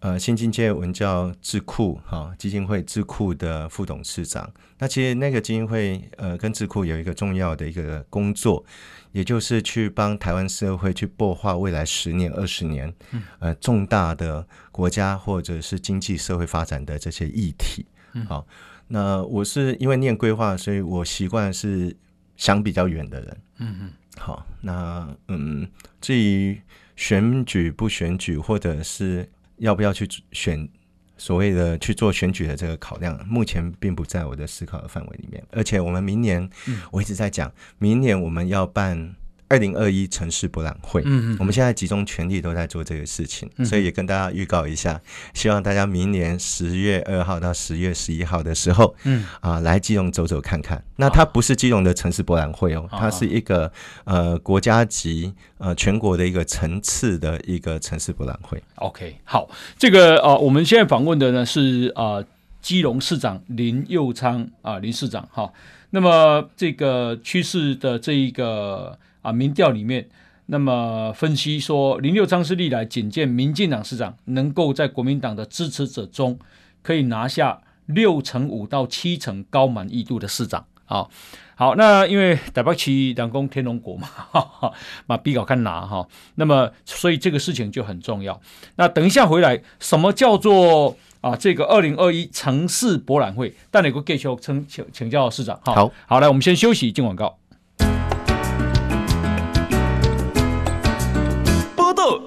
[0.00, 4.50] 呃新境界文教智库哈基金会智库的副董事长。
[4.78, 8.64] 那其实那个基金会呃跟智库有一个重要的一个工作，
[9.12, 12.92] 也就是去帮台湾社会去擘画未来十年、二十年
[13.38, 17.84] 呃重大的国家或者是经济社会发展的这些议题。
[18.26, 18.46] 好，
[18.88, 21.94] 那我是因为念规划，所以我习惯是
[22.36, 23.40] 想比较远的人。
[23.58, 23.90] 嗯嗯。
[24.18, 25.68] 好，那嗯，
[26.00, 26.60] 至于
[26.96, 30.68] 选举不选举，或者是要不要去选
[31.16, 35.42] 所谓的去做选举的这个考量，目前并不在我的思考的范围里面。
[35.50, 36.48] 而且我们明年，
[36.90, 39.14] 我一直在讲，明年我们要办。
[39.52, 44.98] 二零二一城市博览会，嗯嗯，我们现在集中全力都在做这个事情，嗯、所以也跟大家预告一下，
[45.34, 50.82] 希望大家明年十月二号到十月十一号的时候，嗯啊，来基隆走走看看。
[50.96, 53.70] 那它不是基隆的城市博览会哦，它是一个
[54.04, 58.62] 呃国家级呃全国的一个层次的一个城市博览会。
[58.76, 62.26] OK，好，这个呃我们现在访问的呢是啊、呃、
[62.62, 65.52] 基隆市长林佑昌啊、呃、林市长哈，
[65.90, 68.98] 那么这个趋势的这一个。
[69.22, 70.08] 啊，民调里面，
[70.46, 76.38] 那么分析说，林右昌是历来仅见民进党市长能够在国民党的支持者中，
[76.82, 80.66] 可以拿下六成五到七成高满意度的市长。
[80.86, 81.08] 啊，
[81.54, 84.72] 好，那因为台北区两公天龙国嘛，哈哈，
[85.06, 88.38] 嘛比较看拿哈，那么所以这个事情就很重要。
[88.76, 93.54] 那等一下回来，什么叫做啊这个二零二一城市博览会？
[93.70, 95.58] 但你个给求请请请教市长。
[95.64, 97.38] 好，好，来，我们先休息，进广告。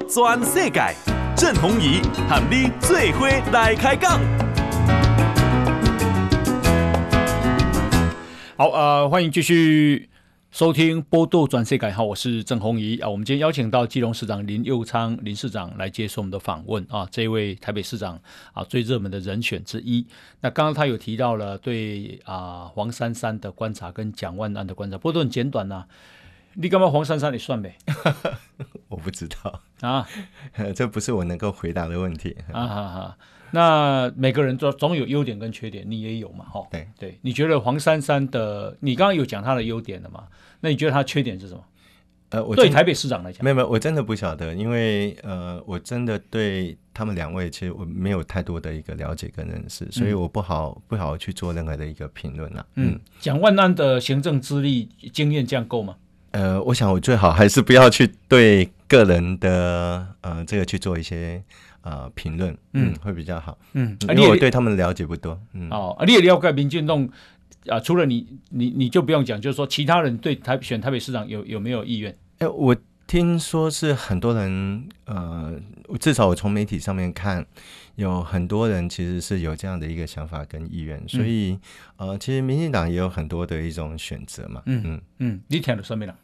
[0.07, 0.95] 全世界，
[1.35, 4.21] 郑弘仪喊你做伙来开讲。
[8.55, 10.09] 好，呃，欢迎继续
[10.49, 11.87] 收听《报道全世界》。
[11.91, 13.09] 好，我是郑弘仪啊。
[13.09, 17.05] 我们今天邀请到基隆市长林佑昌林市长来接受我们的访问啊。
[17.11, 18.17] 这位台北市长
[18.53, 20.07] 啊，最热门的人选之一。
[20.39, 25.87] 那刚刚他有提到了对啊黄珊珊的观察跟蒋万安的观察，不过都很简短呐、啊。
[26.55, 27.75] 你干嘛黄珊珊你算呗？
[28.87, 30.07] 我不知道啊，
[30.75, 33.17] 这不是我能够回答的问题啊哈哈。
[33.51, 36.45] 那每个人都总有优点跟缺点，你也有嘛？
[36.45, 37.17] 哈，对对。
[37.21, 40.25] 你觉得黄珊珊的，你刚刚有讲她的优点了嘛？
[40.61, 41.63] 那你觉得她缺点是什么？
[42.29, 52.65] 呃，我对台北市长来讲，没有没有，我真的不晓得，因为呃，我真的对他们两位其实我没有太多的一个了解跟认识，所以我不好不好去做任何的一个评论了。
[52.75, 55.95] 嗯，蒋万安的行政资历经验这样够吗？
[56.35, 61.41] 呃，我想我最好还是不要去对个人的呃这个去做一些
[61.79, 67.07] 呃评论，嗯，会比较好，嗯，因为我对他们了解不多，嗯，哦，你也了解民进党
[67.67, 72.13] 啊，除了你，你你就不用讲，就是说其他人对台选台北市长有有没有意愿？
[72.39, 72.75] 哎，我
[73.07, 75.57] 听说是很多人，呃，
[76.01, 77.45] 至少我从媒体上面看。
[77.95, 81.57] 有很多人其实是有这样的一个想法跟意愿，所以、
[81.97, 84.61] 嗯、呃，其实民进党也有很多的一种选择嘛。
[84.65, 86.15] 嗯嗯嗯，你听到什么了？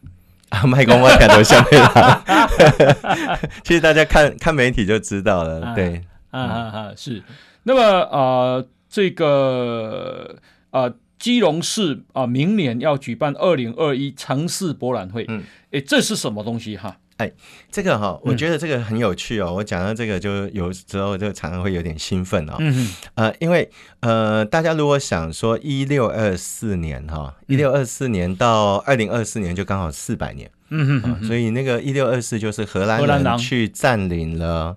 [0.49, 3.39] 啊，麦公我听到什么了？
[3.63, 5.65] 其实大家看看媒体就知道了。
[5.67, 7.23] 啊、对，啊啊啊，是。
[7.63, 10.35] 那么呃，这个
[10.71, 15.23] 呃，基隆市啊、呃，明年要举办二零二一城市博览会。
[15.29, 16.97] 嗯，哎，这是什么东西哈？
[17.21, 17.31] 哎，
[17.71, 19.49] 这个哈，我觉得这个很有趣哦。
[19.49, 22.55] 嗯、我讲到这个，就有时候就常常会有点兴奋哦。
[22.57, 30.49] 嗯哼呃，因为呃，大家如果想说一六二四年哈，一六二四年到二零二四年就刚好四百年。
[30.69, 34.75] 嗯哼、呃，所以那个一六二四就是荷兰人去占领了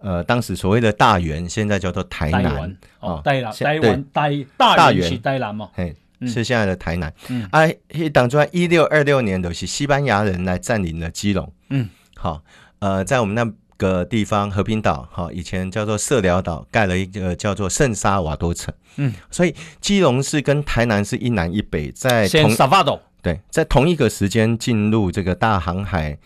[0.00, 5.68] 呃，当时所谓的大员，现在叫做台南哦，台南，台湾，台大员是台南嘛？
[5.74, 5.94] 嘿，
[6.26, 7.12] 是现在的台南。
[7.28, 7.76] 嗯，哎，
[8.12, 11.52] 当初一六二六年的是西班牙人来占领了基隆。
[11.72, 12.42] 嗯，好，
[12.80, 18.72] 呃，在我们那个地方和平岛，哈，以前叫做社寮岛，盖了一个叫做圣沙瓦多城。
[18.96, 22.54] 嗯，所以基隆是跟台南是一南一北，在同
[23.22, 26.18] 对，在同一个时间进入这个大航海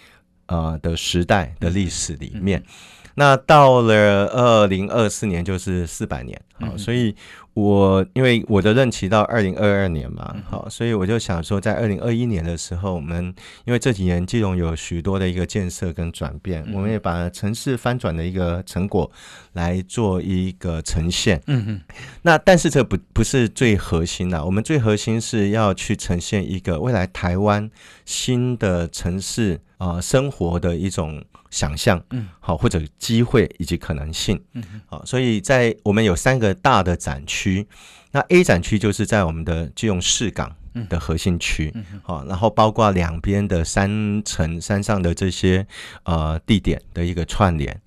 [0.47, 2.59] 呃的时代的历史里面。
[2.59, 2.67] 嗯。
[2.67, 2.73] 嗯。
[3.19, 7.17] 那到了二零二四年就是四百年，好，所以
[7.57, 19.11] 我因为我的任期到二零二二年嘛，好，所以我就想说，在二零二一年的时候，我们因为这几年金融有许多的一个建设跟转变，我们也把城市翻转的一个成果
[19.57, 21.43] 来做一个呈现。
[21.49, 21.81] 嗯嗯，
[22.23, 27.69] 那但是这不不是最核心的，我们最核心是要去呈现一个未来台湾
[28.05, 31.25] 新的城市啊、呃、生活的一种。
[31.49, 37.67] 想象，嗯，好，或者机会以及可能性，嗯，好，所以在我们有三个大的展区，
[38.11, 40.55] 那 A 展区就是在我们的基隆市港
[40.89, 45.65] 的核心区，嗯，好，然后包括两边的山城山上的这些
[46.03, 47.81] 呃地点的一个串联。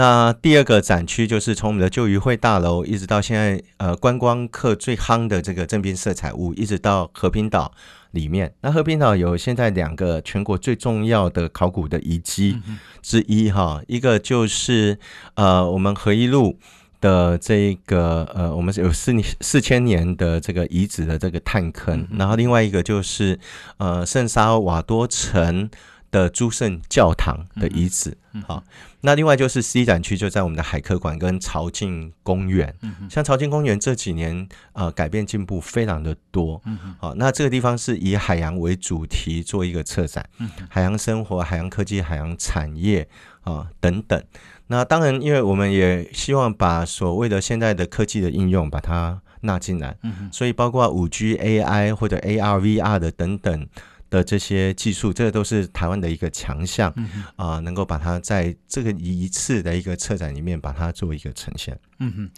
[0.00, 7.72] 那第二个展区就是从我们的旧渔会大楼一直到现在呃观光客最夯的这个正滨色彩屋，一直到和平岛。
[8.12, 12.58] 里面，那和平岛有现在两个全国最重要的考古的遗迹
[13.02, 14.98] 之一哈，一个就是
[15.34, 16.58] 呃我们和一路
[17.00, 23.38] 的这个呃我们有四四千年的这个遗址的这个探坑，然后另外一个就是
[23.76, 25.70] 呃圣沙瓦多城
[26.10, 28.64] 的诸圣教堂的遗址，好。
[29.02, 32.74] 那另外就是 C 展区，就在我们的海科馆跟朝境公园。
[33.08, 36.60] 像朝境公园这几年呃改变进步非常的多。
[36.98, 40.28] 好，那这个地方是以海洋为主题做一个策展，
[40.68, 43.08] 海洋生活、海洋科技、海洋产业
[43.42, 44.22] 啊等等。
[44.66, 49.96] 那当然，因为我们也希望把所谓的现在的科技的应用把它纳进来，
[50.30, 53.66] 所以包括五 G、AI 或者 AR、VR 的等等。
[54.10, 56.90] 的这些技术，这个都是台湾的一个强项
[57.36, 61.78] 啊、呃，能够把它在这个一次的一个策展里面把它做一个呈现。
[62.00, 62.30] 嗯哼，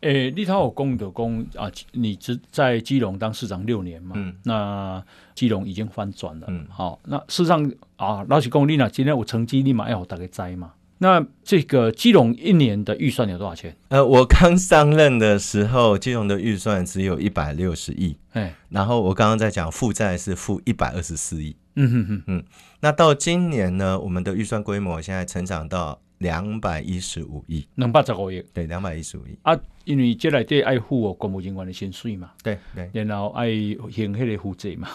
[0.00, 5.02] 诶，立陶有功的功啊，你只在基隆当市长六年嘛，嗯，那
[5.34, 10.72] 基隆已经翻转了，嗯，好，那事实上啊，老实讲，你呢今天有成绩，立马要大家知嘛。
[10.98, 13.76] 那这个基隆一年的预算有多少钱？
[13.88, 22.44] 呃，我刚上任的时候，基隆的预算只有一百六十亿，哎，然后我刚刚在讲负债是负一百二十四亿，嗯哼哼，嗯，
[22.80, 29.36] 那到今年呢，我们的预算规模现在成长到两百一十五亿，两百十五亿，对，两百一十五亿。
[29.42, 34.88] 啊，因为这来对爱护我公务人员的薪水嘛，对对，然后爱还迄个负债嘛。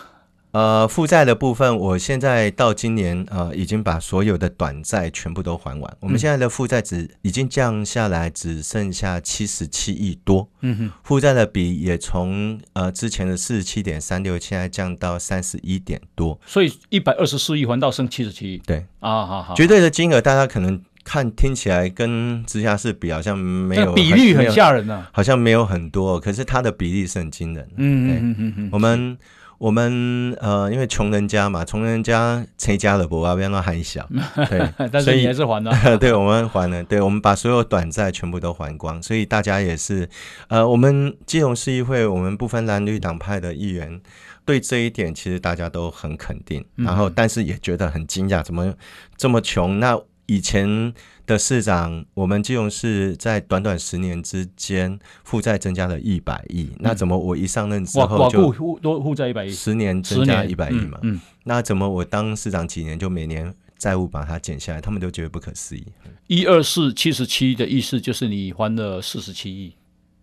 [0.51, 5.91] 呃，负债的部分，我现在到今年呃，已经把所有的短债全部都还完。
[5.93, 10.49] 嗯、我们现在的负债值已经降下来，只剩下七十七亿多。
[10.61, 16.39] 嗯哼，负债的比也从呃之前的四十七点三六，现在降到三十一点多。
[16.47, 18.57] 所以一百二十四亿还到剩七十七亿。
[18.65, 27.69] 对啊，好好，绝对的金额大家可能看听起来跟直辖市比好像没有比例很吓人啊，好像没有很多，可是它的比例是很惊人。
[27.77, 29.15] 嗯嗯嗯嗯，我们。
[29.59, 34.07] 我们呃，因为穷人家嘛，穷人家谁家的不啊，不要那还小，
[34.49, 40.09] 对，但是你还是还了， 对，我们还了，对，我们把所有短债全部都还光，所以大家也是，
[40.47, 43.99] 呃，我们基隆市议会，我们不分蓝绿党派的议员，
[44.45, 48.73] 对这一点其实大家都很肯定，然后但是也觉得很惊讶，怎么
[49.17, 49.79] 这么穷？
[49.81, 50.93] 那以前。
[51.29, 59.51] 的市长，我们金融市在短短十年之间负债增加了一百亿，那怎么我一上任之后就多负债一百亿？
[59.51, 60.97] 十年增加一百亿嘛？
[61.03, 64.81] 嗯，那怎么我当市长几年就每年债务把它减下来？
[64.81, 65.85] 他们都觉得不可思议。
[66.25, 69.75] 一二四七十七的意思就是你还了四十七亿，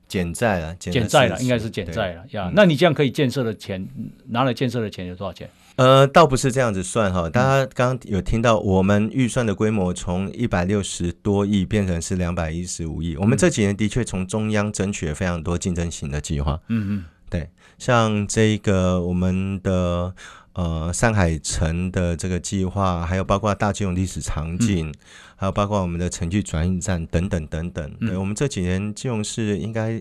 [0.09, 2.51] 减债了，减债了，应该是减债了呀。
[2.53, 3.87] 那你这样可以建设的钱，
[4.31, 5.49] 拿来建设的钱有多少钱？
[5.77, 20.15] 呃，倒不是这样子算哈，大家刚刚有听到我们预算的规模从一百六十多亿变成是两百一十五亿，我们这几年的确从中央争取了非常多竞争型的计划，嗯嗯，对，像这个我们的
[20.55, 24.91] 呃上海城的这个计划，还有包括大金融历史场景，
[25.37, 30.01] 还有包括我们的城际转运站等等等等，对，我们这几年金融市应该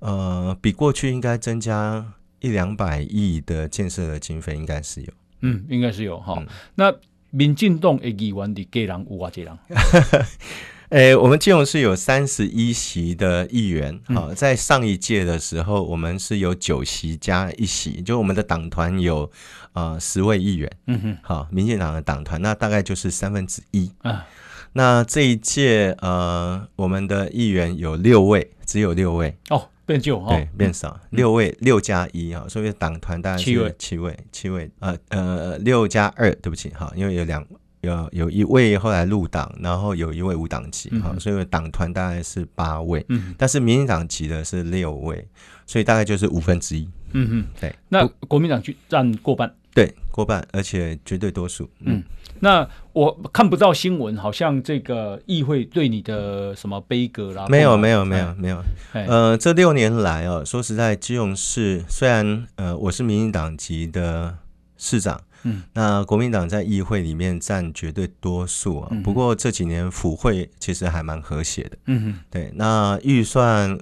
[0.00, 2.04] 呃比过去应该增加。
[2.40, 5.08] 一两百亿的建设的经费应该是有，
[5.40, 6.36] 嗯，应该是有哈。
[6.38, 6.94] 嗯、那
[7.30, 9.58] 民进党的议员的给人有啊，这人？
[10.90, 19.28] 诶，我们基隆市有三十一席的议员，好、嗯，在上一届的时候，我们是有九席加一席，就我们的党团有
[19.72, 24.24] 呃十位议员，嗯哼，好，民进党的党团那大概就是三分之一啊。
[24.74, 29.68] 那这一届呃，我们的议员有六位，只有六位哦。
[29.86, 37.46] 变旧哈，对，变少，六位六加一哈，所以党团大概是七位，七位，七位，呃呃，六加二，对不起哈，因为有两
[37.82, 45.24] 有有一位后来入党，然后有一位无党籍哈、嗯，所以党团大概是八位，嗯，但是民进党籍的是六位，
[45.66, 47.72] 所以大概就是五分之一，嗯嗯，对。
[47.88, 51.98] 那国民党就占过半，对，过半，而且绝对多数，嗯。
[51.98, 52.04] 嗯
[52.38, 57.46] 那我看不到新闻，好像这个议会对你的什么悲歌啦？
[57.48, 58.62] 没有，没有，没有，没有。
[58.92, 64.36] 呃，这六年来哦，说实在，基隆市虽然呃我是民进党籍的
[64.76, 68.92] 市长，嗯，那国民党在议会里面占绝对多数啊。
[69.02, 72.52] 不过这几年府会其实还蛮和谐的，嗯哼，对。
[72.54, 73.78] 那预算，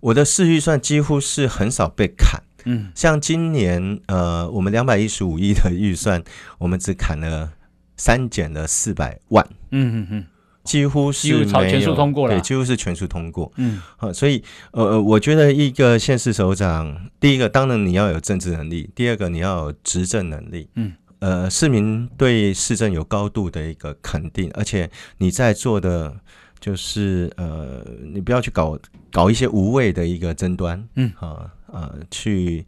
[0.00, 6.22] 我的市预算几乎是很少被砍，嗯，像今年呃，我们两百一十五亿的预算，
[6.58, 7.52] 我们只砍了。
[7.94, 10.24] 删减了四百万，嗯嗯嗯，
[10.64, 14.42] 几乎是没有，全数通过了，对，几乎是全数通过，嗯，好，所以
[14.72, 26.16] 呃，我觉得一个县市首长，第一个当然你要有政治能力，第二个你要有执政能力，嗯，呃，市民对市政有高度的一个肯定，而且你在做的
[26.58, 28.76] 就是呃，你不要去搞
[29.12, 32.64] 搞一些无谓的一个争端，嗯，啊呃，去。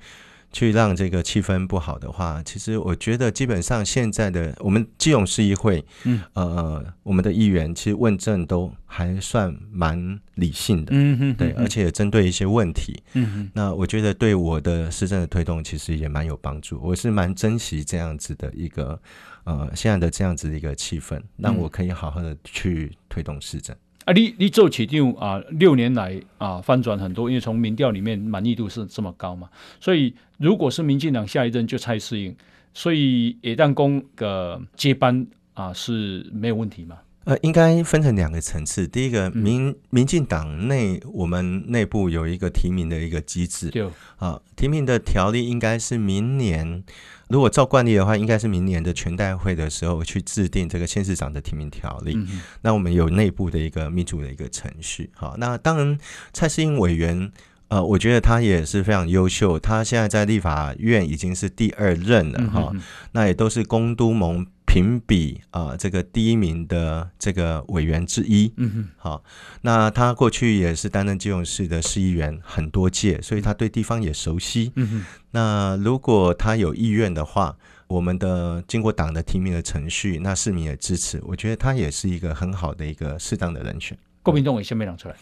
[0.56, 19.02] 去让这个气氛不好的话，其实我觉得基本上现在的我们基隆市议会，嗯，呃，我们的议员其实问政都还算蛮理性的，嗯哼，对，而且也针对一些问题，嗯哼，那我觉得对我的市政的推动其实也蛮有帮助，我是蛮珍惜这样子的一个
[19.42, 23.74] 呃现在的这样子的一个气氛，让我可以好好的去推动市政。
[24.04, 29.48] 啊，你你做起定啊，六年来啊翻转很多，因为从民调里面满意度是这么高嘛，
[29.80, 32.34] 所以如果是民进党下一任就蔡适应，
[32.72, 36.98] 所以也弹工的接班啊是没有问题嘛？
[37.24, 46.84] 呃，应该分成两个层次，第一个民、嗯、民进党内我们内部有一个提名的一个机制，对啊，提名的条例应该是明年。
[47.28, 52.12] 如果照惯例的话，应该是明年的全代会的时候去制定这个县市长的提名条例。
[52.14, 55.08] 嗯、那我们有内部的一个民主的一个程序。
[55.14, 55.98] 好，那当然
[56.34, 57.32] 蔡适应委员，
[57.68, 59.58] 呃，我觉得他也是非常优秀。
[59.58, 62.82] 他现在在立法院已经是第二任了哈、嗯。
[63.12, 64.46] 那也都是公都盟。
[64.74, 69.22] 评比啊、呃，这个第一名的这个委员之一，嗯哼，好，
[69.62, 75.04] 那他过去也是担任基隆市的市议员很多届，所以他对地方也熟悉，嗯哼。
[75.30, 77.56] 那如果他有意愿的话，
[77.86, 83.96] 我们的经过党的提名的程序，那市民也支持，我觉得他也是一个很好的一个适当的人选。
[84.24, 85.14] 郭民党也先没讲出来，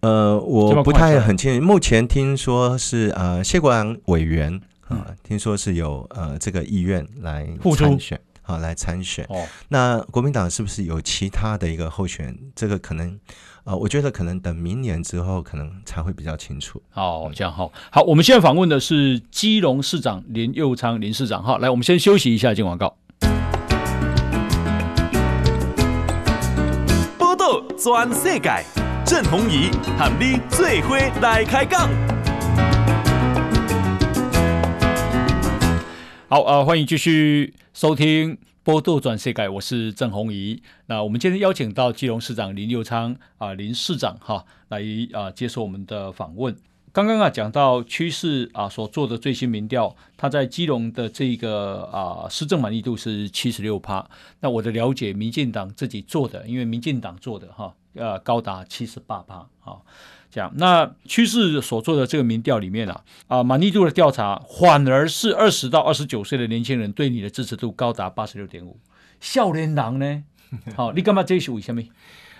[0.00, 4.54] 呃，我不太很清楚，目前听说是呃谢国梁委员
[4.88, 7.46] 啊、呃，听说是有呃这个意愿来
[7.76, 8.18] 参选。
[8.46, 9.24] 好，来参选。
[9.30, 12.38] 哦，那国民党是不是有其他的一个候选人？
[12.54, 13.18] 这个可能，
[13.64, 16.82] 呃，我觉得可能等明年之后，可能才会比较清楚。
[16.90, 17.72] 好，这样好。
[17.90, 21.42] 好，我们现在访问的是基隆市长林佑昌林市长。
[21.42, 22.94] 好，来，我们先休息一下，进广告。
[27.18, 28.62] 报道全世界，
[29.06, 31.88] 郑弘仪和你最伙来开讲。
[36.28, 37.54] 好，呃，欢迎继续。
[37.74, 40.62] 收听报道转世界，我是郑弘仪。
[40.86, 44.80] 那我们今天邀请到基隆市长林佑昌啊，林市长哈，来
[45.12, 46.54] 啊接受我们的访问。
[46.92, 54.08] 刚刚啊讲到趋势啊所做的最新民调，他在基隆的这个啊施政满意度是七十六趴。
[54.38, 59.78] 那我的了解，民进党自己做的，因为民进党做的哈，呃高达七十八趴啊。
[60.34, 68.76] 讲那趋势所做的这个民调里面啊，啊满意度的调查反而是二十到二十九岁的年轻人对你的支持度高达八十六点五，
[69.20, 70.24] 少年郎呢？
[70.74, 71.80] 好，你干嘛这是为什么？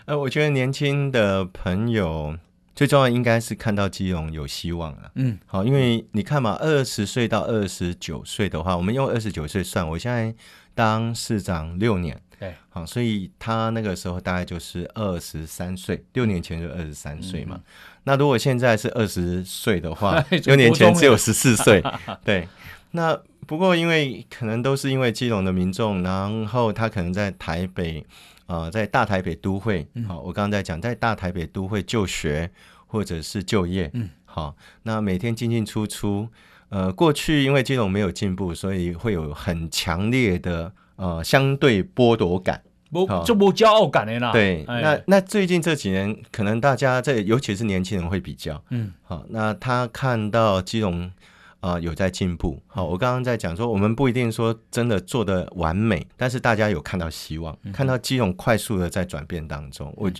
[0.06, 2.36] 呃，我觉得年轻的朋友
[2.74, 5.12] 最重要应该是看到基隆有希望了。
[5.14, 10.34] 嗯，好，因为你看嘛，二十岁到二十九岁的话，我们用二十九岁算，我现在
[10.74, 12.20] 当市长六年。
[12.44, 17.62] 对，好，所以他那个时候大概就是二十三岁，六年前就二十三岁嘛、嗯。
[18.04, 21.82] 那如果现在是二十岁的话， 六年前只有十四岁。
[22.22, 22.46] 对，
[22.90, 28.04] 那不过因为可能都是因为基隆的民众，然后他可能在台北，
[28.44, 32.50] 呃，在大台北都会，好，我刚刚在讲，在大台北都会就学
[32.86, 36.28] 或者是就业，嗯，好，那每天进进出出，
[36.68, 40.72] 呃，过去因为基隆没有进步，所以会有很强烈的。
[40.96, 44.30] 呃，相对剥夺感，不就不骄傲感的啦。
[44.30, 51.10] 对，哎、那那最近这几年，可能大家在尤其是年轻人会比较，嗯，好，那他看到基隆
[51.58, 59.92] 啊、呃、有在进步，好，我刚刚在讲说，我们不一定说真的做的完美，但是大家有看到希望，嗯、看到基隆快速的在转变当中。
[59.96, 60.14] 我、嗯、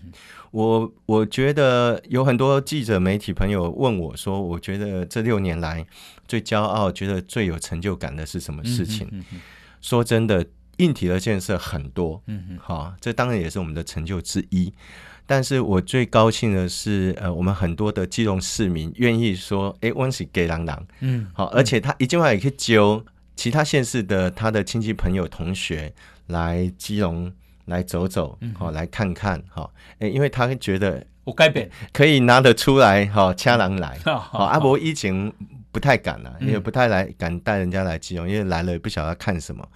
[0.51, 5.87] 我我觉得有很多记者媒体朋友问我说，我觉得这六年来
[6.27, 9.09] 最骄傲、觉得最有成就感的是什么事情？
[9.81, 10.45] 说真的。
[10.79, 14.73] 硬体的建设很多，嗯嗯，好，这当然也是我们的成就之一。
[15.27, 23.03] 但是我最高兴的是，呃，我们很多的基隆市民愿意说，哎，我是给郎郎，嗯，好，而且他一句话也可以揪
[23.35, 25.91] 其他县市的他的亲戚朋友同学
[26.27, 27.33] 来基隆
[27.65, 31.71] 来走走，好，来看看，哈，哎，因为他会觉得我改变。
[31.91, 35.33] 可以拿得出来，哈，掐郎来， 好，阿伯以前
[35.73, 39.67] 不太敢了，也不太来敢带人家来基隆，因为来了也不晓得看什么。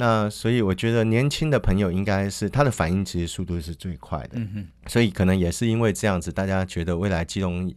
[0.00, 7.70] 那所以我觉得年轻的朋友应该是他的反应其实速度是最快的，嗯哼，所以可能也是因为这样子，大家觉得未来基隆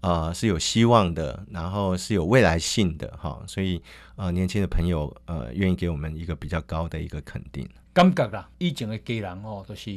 [0.00, 3.80] 呃是有希望的，然后是有未来性的哈，所以
[4.16, 7.68] 呃年轻的朋友呃愿意给我们一个比较高的一个肯定。
[7.92, 9.90] 感觉啦，以前的家人哦都是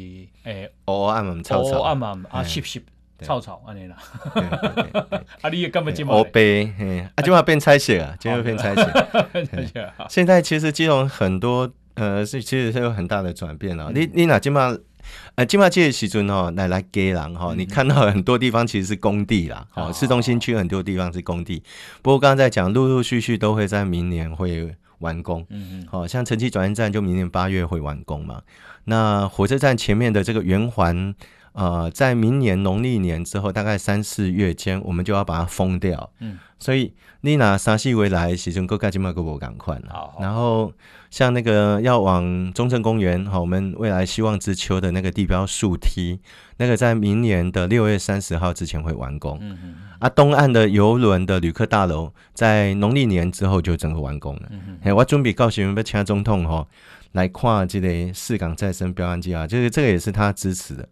[0.44, 2.82] 诶，哦暗暗草草，暗暗啊湿湿
[3.22, 3.96] 草草安尼啦，
[5.42, 6.66] 啊你也根本就哦被，
[7.16, 8.92] 啊就要变彩色啊， 今晚变彩色。
[10.10, 11.72] 现在其实基隆很多。
[11.96, 13.94] 呃，是其实是有很大的转变了，嗯。
[13.94, 14.76] 你你哪今嘛，
[15.36, 21.62] 呃，金马这个时阵哦，来来给人哈，你看到很多地方其实是工地啦，好，哦，市中心区很多地方是工地。
[22.02, 25.46] 不过刚刚在讲，陆陆续续都会在明年会完工。
[25.50, 28.42] 嗯嗯，好，像城际转运站就明年八月会完工嘛。
[28.86, 31.14] 那火车站前面的这个圆环。
[31.54, 36.10] 呃，在明年农历年之后，大概三四月间，我们就要把它封掉。
[36.20, 40.12] 嗯，所以你拿沙西未来其实够盖金马够不赶快了。
[40.20, 40.72] 然后
[41.10, 46.22] 像那个要往中正公园，好，我们未来希望之秋的那个地标树梯，
[46.56, 49.38] 那个在明年的六月三十号之前会完工。
[49.42, 49.76] 嗯嗯。
[50.00, 54.44] 啊，东岸的游轮的旅客大楼，在农历年之后就整个完工了。
[54.52, 54.96] 嗯嗯。
[54.96, 56.66] 我准备告诉你们，要请总统哈。
[57.14, 60.88] 来跨这个四港再生标案计划，就是这个也是他支持的。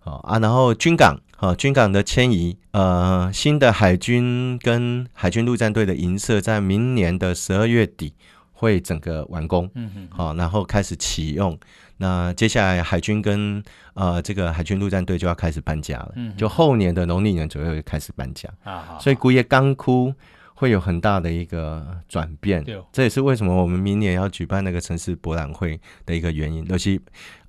[0.00, 0.26] 好、uh.
[0.26, 8.12] 啊，然后军港，好、啊，军港的迁移，呃，新的海军跟海军陆战队的营舍在明年的十二月底
[8.52, 9.70] 会整个完工。
[9.74, 10.08] 嗯嗯。
[10.10, 11.58] 好，然后开始启用。
[11.96, 13.62] 那接下来海军跟
[13.94, 16.12] 呃这个海军陆战队就要开始搬家了。
[16.16, 16.36] 嗯。
[16.36, 18.48] 就后年的农历年左右就开始搬家。
[18.64, 19.02] 啊、uh.
[19.02, 20.12] 所以古爷刚窟。
[20.54, 27.00] 会有很大的一个转变，这也是为什么我们明年要举办那个城市博览会的一个原因，尤其。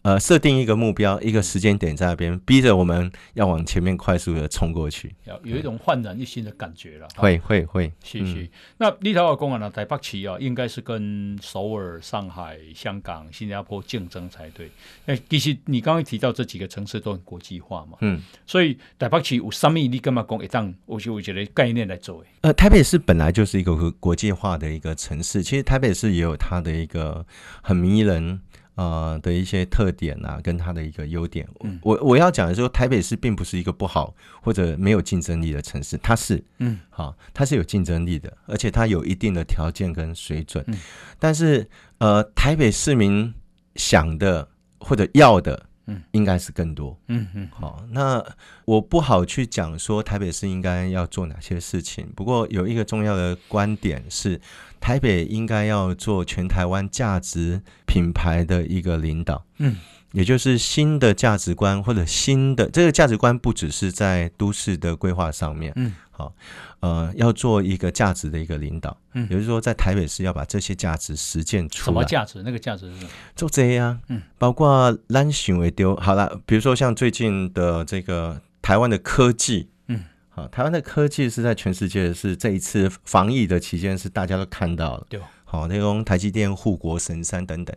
[0.05, 7.07] 呃，设定一个目标，一个时间点在那边，逼着我们要往前面快速的冲过去，有有一种焕然一新的感觉了。
[7.15, 8.41] 会会会，谢谢。
[8.41, 9.67] 嗯、那立陶宛公园呢？
[9.67, 14.69] 台北市啊，应该是跟首尔、上海、香港、新加坡竞争才对。
[15.05, 20.71] 那，其实你刚刚提到这几个城市都很国际化嘛，嗯，所以台北市有什么你干嘛讲一档？
[20.85, 22.23] 我就我觉得概念来做。
[22.41, 27.25] 呃，台北市本来就是一个国际化的一个城市，其实台北市也有它的一个
[27.63, 28.39] 很迷人。
[28.75, 40.77] 呃的一些特点啊，跟它的一个优点，嗯、我我要讲的是说，台北市并不是一个不好或者没有竞争力的城市，它是，嗯，好，它是有竞争力的，而且它有一定的条件跟水准，嗯、
[41.19, 41.67] 但是
[41.97, 43.33] 呃，台北市民
[43.75, 44.47] 想的
[44.79, 45.65] 或者要的。
[45.87, 46.97] 嗯，应该是更多。
[47.07, 48.23] 嗯嗯，好，那
[48.65, 52.07] 我不好去讲说台北市应该要做哪些事情。
[52.15, 54.39] 不过有一个重要的观点是，
[54.79, 59.45] 台北应该要做全台湾价值品牌的一个领导。
[59.57, 59.77] 嗯。
[60.11, 66.33] 也就是新的价值观或者新的这个价值观，不只是在都市的规划上面，嗯，好，
[66.79, 71.85] 呃，要做一个价值的一个领导，嗯，也就是说，在台北市要把这些价值实践出来。
[71.85, 72.41] 什么价值？
[72.43, 73.09] 那个价值是什么？
[73.35, 85.19] 做这样，嗯，包括蓝行为丢好了，比如说像最近的这个台湾的科技，嗯，好，台湾的科技是在全世界是这一次防疫的期间是大家都看到了，对。
[85.47, 87.75] 好，那种台积电护国神山等等。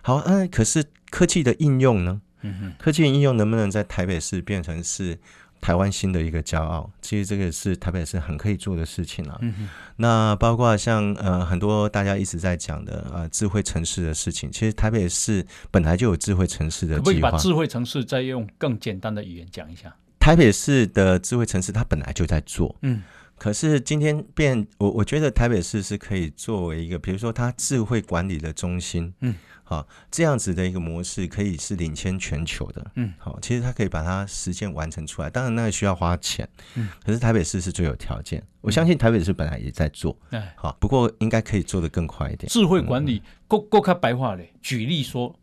[0.00, 2.22] 好，嗯，可是科技的应用呢？
[2.42, 5.18] 嗯哼，科技的应用能不能在台北市变成是
[5.60, 6.90] 台湾新的一个骄傲？
[7.02, 9.38] 其实这个是台北市很可以做的事情啊。
[9.40, 17.04] 嗯哼，那包括像呃很多大家一直在讲的呃智慧城市的事情，其实台北市本来就有智慧城市的计划。
[17.04, 19.94] 可不可以把智慧城市再用更简单的语言讲一下？
[20.18, 22.74] 台北市的智慧城市它本来就在做。
[22.82, 23.02] 嗯。
[23.40, 29.34] 可是今天变我，我觉得台北市是可以作为一个，比如说它智慧管理的中心，嗯，
[29.64, 42.46] 好，这样子的一个模式可以是领先全球的，嗯，好，其实它可以把它实现完成出来，当然那个需要花钱，嗯，可是台北市是最有条件，我相信台北市本来也在做，哎，好，不过应该可以做得更快一点。
[42.50, 45.34] 智慧管理，够够看白话嘞，举例说。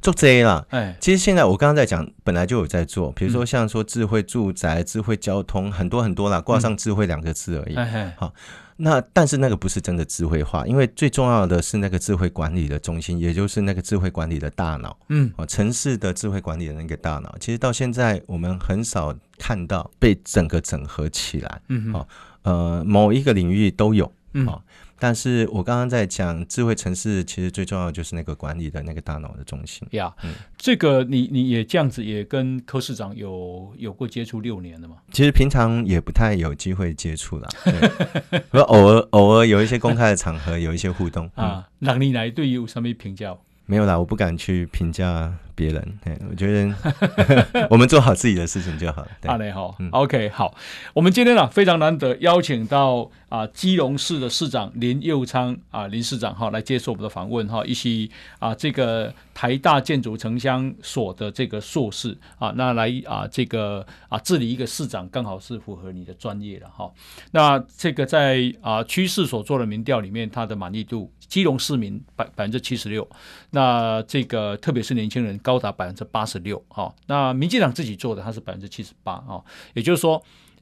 [0.00, 7.76] 做这些啦，哎，其实现在我刚刚在讲，本来就有在做，比如说像说智慧住宅、智慧交通，很多很多啦，挂上“智慧”两个字而已。
[8.16, 8.32] 好，
[8.76, 14.96] 那但是那个不是真的智慧化，因为最重要的是那个智慧管理的中心，也就是那个智慧管理的大脑。
[15.08, 21.60] 嗯，城市的智慧管理的那个大脑，其实到现在我们很少看到被整个整合起来。
[21.68, 22.08] 嗯，好，
[22.42, 24.10] 呃，某一个领域都有。
[24.46, 24.62] 好。
[24.98, 29.86] 但是我刚刚在讲智慧城市，其实最重要就是那个管理的那个大脑的中心。
[29.92, 34.96] 呀、yeah, 嗯，这个你你也这样子，也跟柯市长有有过接触六年了吗？
[35.12, 37.48] 其实平常也不太有机会接触啦，
[38.50, 41.68] 对偶尔偶尔有一些公开的场合有一些互动啊。
[41.78, 43.36] 那你来对于有什么评价？
[43.66, 45.98] 没有啦，我不敢去评价别人。
[46.30, 46.72] 我觉得
[47.68, 49.08] 我们做好自己的事情就好了。
[49.26, 50.54] 好嘞，好，OK，好。
[50.94, 66.92] 我们今天啊，非常难得邀请到啊，基隆市的市长林佑昌啊，林市长哈，来接受我们的访问哈，一起啊，这个台大建筑城乡所的这个硕士啊，那来啊，这个啊，治理一个市长，刚好是符合你的专业了哈。
[67.32, 71.10] 那这个在啊趋势所做的民调里面，他的满意度。
[71.28, 73.06] 基隆市民百百分之七十六，
[73.50, 79.40] 那这个特别是年轻人高达百分之八十六，哈，那民进党自己做的，它是百分之七十八，啊，
[79.74, 80.20] 也就是说，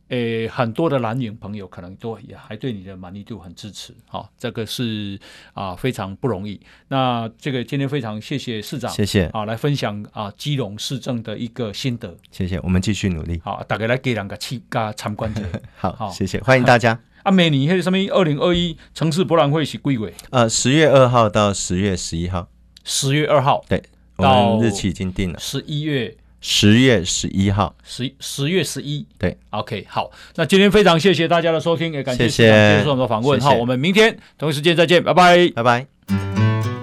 [0.09, 5.19] 诶，很多的蓝营朋友可能都也还对你的满意度很支持，哈，这个是
[5.55, 6.61] 啊非常不容易。
[6.89, 15.41] 那这个今天非常谢谢市长，谢谢啊，来分享啊基隆市政的一个心得，谢谢，我们继续努力，好，大家来给两个七加参观者，
[15.81, 17.01] 好，好，谢谢，欢迎大家。
[17.25, 17.97] 啊，每年还有什么？
[18.11, 20.13] 二零二一城市博览会是几月？
[20.29, 22.49] 呃，十月二号到十月十一号。
[22.87, 23.83] 十月二号，对，
[24.17, 25.39] 我们日期已经定了。
[25.39, 30.11] 十一月，十月十一号，十十月十一，对，OK，好。
[30.37, 33.41] 那今天非常谢谢大家的收听，也感谢接受我们的访问。
[33.41, 35.87] 好，我们明天同一时间再见，拜拜，拜拜。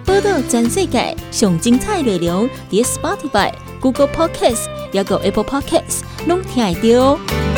[0.06, 7.51] 报道全世界上精彩内容，点 Spotify、Google Podcasts，还有 Apple Podcasts，拢听得到。